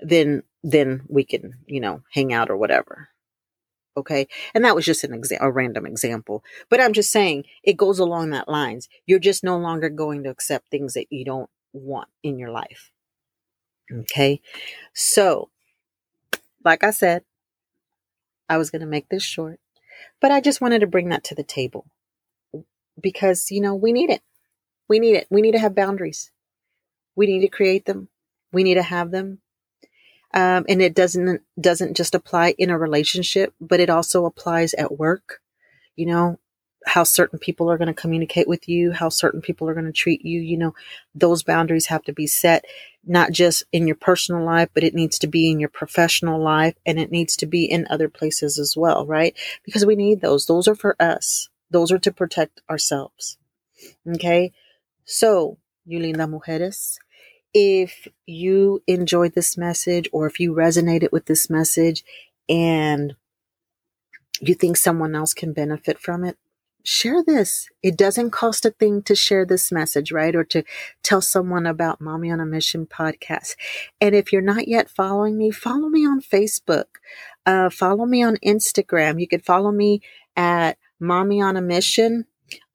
then 0.00 0.42
then 0.62 1.02
we 1.08 1.24
can 1.24 1.54
you 1.66 1.80
know 1.80 2.02
hang 2.12 2.32
out 2.32 2.50
or 2.50 2.56
whatever. 2.56 3.08
Okay, 3.98 4.26
and 4.54 4.64
that 4.64 4.74
was 4.74 4.84
just 4.84 5.04
an 5.04 5.10
exa- 5.12 5.38
a 5.40 5.50
random 5.50 5.86
example, 5.86 6.44
but 6.68 6.80
I'm 6.80 6.92
just 6.92 7.10
saying 7.10 7.44
it 7.62 7.76
goes 7.76 7.98
along 7.98 8.30
that 8.30 8.48
lines. 8.48 8.88
You're 9.06 9.18
just 9.18 9.42
no 9.44 9.58
longer 9.58 9.88
going 9.88 10.22
to 10.24 10.30
accept 10.30 10.70
things 10.70 10.94
that 10.94 11.06
you 11.10 11.24
don't 11.24 11.50
want 11.72 12.08
in 12.22 12.38
your 12.38 12.50
life. 12.50 12.90
Okay, 13.92 14.40
so 14.94 15.50
like 16.64 16.84
I 16.84 16.90
said, 16.90 17.24
I 18.48 18.58
was 18.58 18.70
going 18.70 18.80
to 18.80 18.86
make 18.86 19.08
this 19.08 19.22
short, 19.22 19.60
but 20.20 20.30
I 20.30 20.40
just 20.40 20.60
wanted 20.60 20.80
to 20.80 20.86
bring 20.86 21.08
that 21.08 21.24
to 21.24 21.34
the 21.34 21.42
table 21.42 21.86
because, 23.00 23.50
you 23.50 23.60
know, 23.60 23.74
we 23.74 23.92
need 23.92 24.10
it. 24.10 24.22
We 24.88 24.98
need 24.98 25.16
it. 25.16 25.26
We 25.30 25.42
need 25.42 25.52
to 25.52 25.58
have 25.58 25.74
boundaries. 25.74 26.30
We 27.16 27.26
need 27.26 27.40
to 27.40 27.48
create 27.48 27.84
them. 27.86 28.08
We 28.52 28.62
need 28.62 28.74
to 28.74 28.82
have 28.82 29.10
them. 29.10 29.40
Um, 30.34 30.66
and 30.68 30.82
it 30.82 30.94
doesn't, 30.94 31.42
doesn't 31.60 31.96
just 31.96 32.14
apply 32.14 32.54
in 32.58 32.70
a 32.70 32.78
relationship, 32.78 33.54
but 33.60 33.80
it 33.80 33.90
also 33.90 34.26
applies 34.26 34.74
at 34.74 34.98
work. 34.98 35.40
You 35.96 36.06
know, 36.06 36.38
how 36.86 37.04
certain 37.04 37.38
people 37.38 37.70
are 37.70 37.78
going 37.78 37.88
to 37.88 37.94
communicate 37.94 38.48
with 38.48 38.68
you, 38.68 38.92
how 38.92 39.08
certain 39.08 39.40
people 39.40 39.68
are 39.68 39.74
going 39.74 39.86
to 39.86 39.92
treat 39.92 40.24
you. 40.24 40.40
You 40.40 40.56
know, 40.56 40.74
those 41.14 41.42
boundaries 41.42 41.86
have 41.86 42.02
to 42.04 42.12
be 42.12 42.26
set, 42.26 42.64
not 43.04 43.32
just 43.32 43.64
in 43.72 43.86
your 43.86 43.96
personal 43.96 44.44
life, 44.44 44.70
but 44.74 44.84
it 44.84 44.94
needs 44.94 45.18
to 45.20 45.26
be 45.26 45.50
in 45.50 45.60
your 45.60 45.68
professional 45.68 46.42
life 46.42 46.74
and 46.86 46.98
it 46.98 47.10
needs 47.10 47.36
to 47.36 47.46
be 47.46 47.64
in 47.64 47.86
other 47.90 48.08
places 48.08 48.58
as 48.58 48.76
well, 48.76 49.06
right? 49.06 49.36
Because 49.64 49.84
we 49.84 49.96
need 49.96 50.20
those. 50.20 50.46
Those 50.46 50.68
are 50.68 50.74
for 50.74 50.96
us. 51.00 51.48
Those 51.70 51.92
are 51.92 51.98
to 51.98 52.12
protect 52.12 52.62
ourselves. 52.70 53.36
Okay. 54.06 54.52
So, 55.04 55.58
you 55.84 56.00
linda 56.00 56.26
mujeres, 56.26 56.98
if 57.54 58.08
you 58.26 58.82
enjoyed 58.86 59.34
this 59.34 59.56
message 59.56 60.08
or 60.12 60.26
if 60.26 60.38
you 60.38 60.52
resonated 60.54 61.12
with 61.12 61.26
this 61.26 61.48
message 61.48 62.04
and 62.48 63.16
you 64.40 64.54
think 64.54 64.76
someone 64.76 65.14
else 65.14 65.34
can 65.34 65.52
benefit 65.52 65.98
from 65.98 66.24
it, 66.24 66.36
share 66.84 67.22
this. 67.22 67.68
It 67.82 67.96
doesn't 67.96 68.30
cost 68.30 68.64
a 68.64 68.70
thing 68.70 69.02
to 69.02 69.14
share 69.14 69.44
this 69.44 69.70
message, 69.72 70.12
right? 70.12 70.34
Or 70.34 70.44
to 70.44 70.62
tell 71.02 71.20
someone 71.20 71.66
about 71.66 72.00
Mami 72.00 72.32
on 72.32 72.40
a 72.40 72.46
Mission 72.46 72.86
podcast. 72.86 73.56
And 74.00 74.14
if 74.14 74.32
you're 74.32 74.42
not 74.42 74.68
yet 74.68 74.88
following 74.88 75.36
me, 75.36 75.50
follow 75.50 75.88
me 75.88 76.06
on 76.06 76.20
Facebook. 76.20 76.86
Uh, 77.44 77.70
follow 77.70 78.06
me 78.06 78.22
on 78.22 78.36
Instagram. 78.44 79.20
You 79.20 79.28
could 79.28 79.44
follow 79.44 79.72
me 79.72 80.00
at 80.36 80.78
Mami 81.00 81.42
on 81.42 81.56
a 81.56 81.62
Mission 81.62 82.26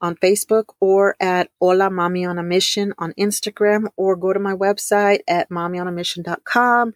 on 0.02 0.16
Facebook 0.16 0.66
or 0.80 1.16
at 1.20 1.50
Hola 1.60 1.90
Mami 1.90 2.30
on 2.30 2.38
a 2.38 2.44
Mission 2.44 2.94
on 2.98 3.14
Instagram 3.14 3.88
or 3.96 4.16
go 4.16 4.34
to 4.34 4.40
my 4.40 4.54
website 4.54 5.20
at 5.28 5.50
mamionamission.com. 5.50 6.94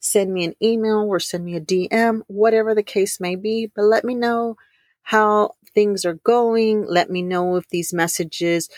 Send 0.00 0.32
me 0.32 0.44
an 0.44 0.54
email 0.62 1.04
or 1.08 1.18
send 1.18 1.44
me 1.44 1.56
a 1.56 1.60
DM, 1.60 2.22
whatever 2.28 2.74
the 2.74 2.82
case 2.82 3.20
may 3.20 3.36
be, 3.36 3.70
but 3.74 3.82
let 3.82 4.04
me 4.04 4.14
know 4.14 4.56
how 5.02 5.54
things 5.74 6.04
are 6.04 6.14
going. 6.14 6.86
Let 6.86 7.10
me 7.10 7.22
know 7.22 7.56
if 7.56 7.68
these 7.68 7.92
messages 7.92 8.68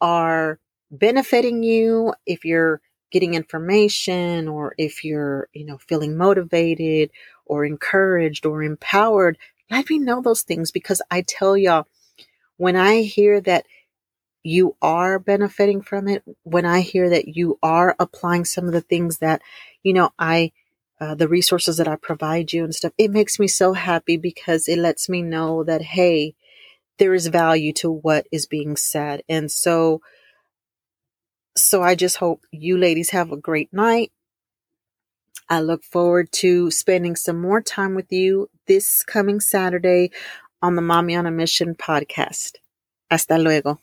are 0.00 0.58
benefiting 0.90 1.62
you, 1.62 2.14
if 2.26 2.44
you're 2.44 2.80
getting 3.10 3.34
information 3.34 4.48
or 4.48 4.74
if 4.78 5.04
you're, 5.04 5.48
you 5.52 5.64
know, 5.64 5.78
feeling 5.78 6.16
motivated 6.16 7.10
or 7.46 7.64
encouraged 7.64 8.46
or 8.46 8.62
empowered. 8.62 9.38
Let 9.70 9.88
me 9.88 9.98
know 9.98 10.20
those 10.20 10.42
things 10.42 10.70
because 10.70 11.02
I 11.10 11.22
tell 11.22 11.56
y'all, 11.56 11.86
when 12.58 12.76
I 12.76 13.02
hear 13.02 13.40
that 13.42 13.66
you 14.44 14.76
are 14.82 15.18
benefiting 15.18 15.82
from 15.82 16.08
it, 16.08 16.24
when 16.44 16.66
I 16.66 16.80
hear 16.82 17.10
that 17.10 17.28
you 17.28 17.58
are 17.62 17.96
applying 18.00 18.46
some 18.46 18.66
of 18.66 18.72
the 18.72 18.82
things 18.82 19.18
that, 19.18 19.42
you 19.84 19.94
know, 19.94 20.10
I 20.18 20.52
uh, 21.00 21.16
the 21.16 21.28
resources 21.28 21.78
that 21.78 21.88
I 21.88 21.96
provide 21.96 22.52
you 22.52 22.64
and 22.64 22.74
stuff, 22.74 22.92
it 22.98 23.10
makes 23.12 23.38
me 23.40 23.48
so 23.48 23.74
happy 23.74 24.16
because 24.18 24.68
it 24.68 24.78
lets 24.78 25.08
me 25.08 25.22
know 25.22 25.64
that, 25.64 25.82
hey, 25.82 26.34
there 26.98 27.14
is 27.14 27.28
value 27.28 27.72
to 27.74 27.90
what 27.90 28.26
is 28.32 28.46
being 28.46 28.76
said. 28.76 29.22
And 29.28 29.50
so 29.50 30.00
So 31.56 31.82
I 31.82 31.94
just 31.94 32.16
hope 32.18 32.44
you 32.50 32.78
ladies 32.78 33.10
have 33.10 33.32
a 33.32 33.36
great 33.36 33.72
night. 33.72 34.12
I 35.48 35.60
look 35.60 35.84
forward 35.84 36.32
to 36.34 36.70
spending 36.70 37.16
some 37.16 37.40
more 37.40 37.60
time 37.62 37.94
with 37.94 38.12
you 38.12 38.50
this 38.66 39.02
coming 39.04 39.40
Saturday 39.40 40.10
on 40.62 40.76
the 40.76 40.82
Mami 40.82 41.18
on 41.18 41.26
a 41.26 41.30
Mission 41.30 41.74
podcast. 41.74 42.56
Hasta 43.10 43.38
luego. 43.38 43.78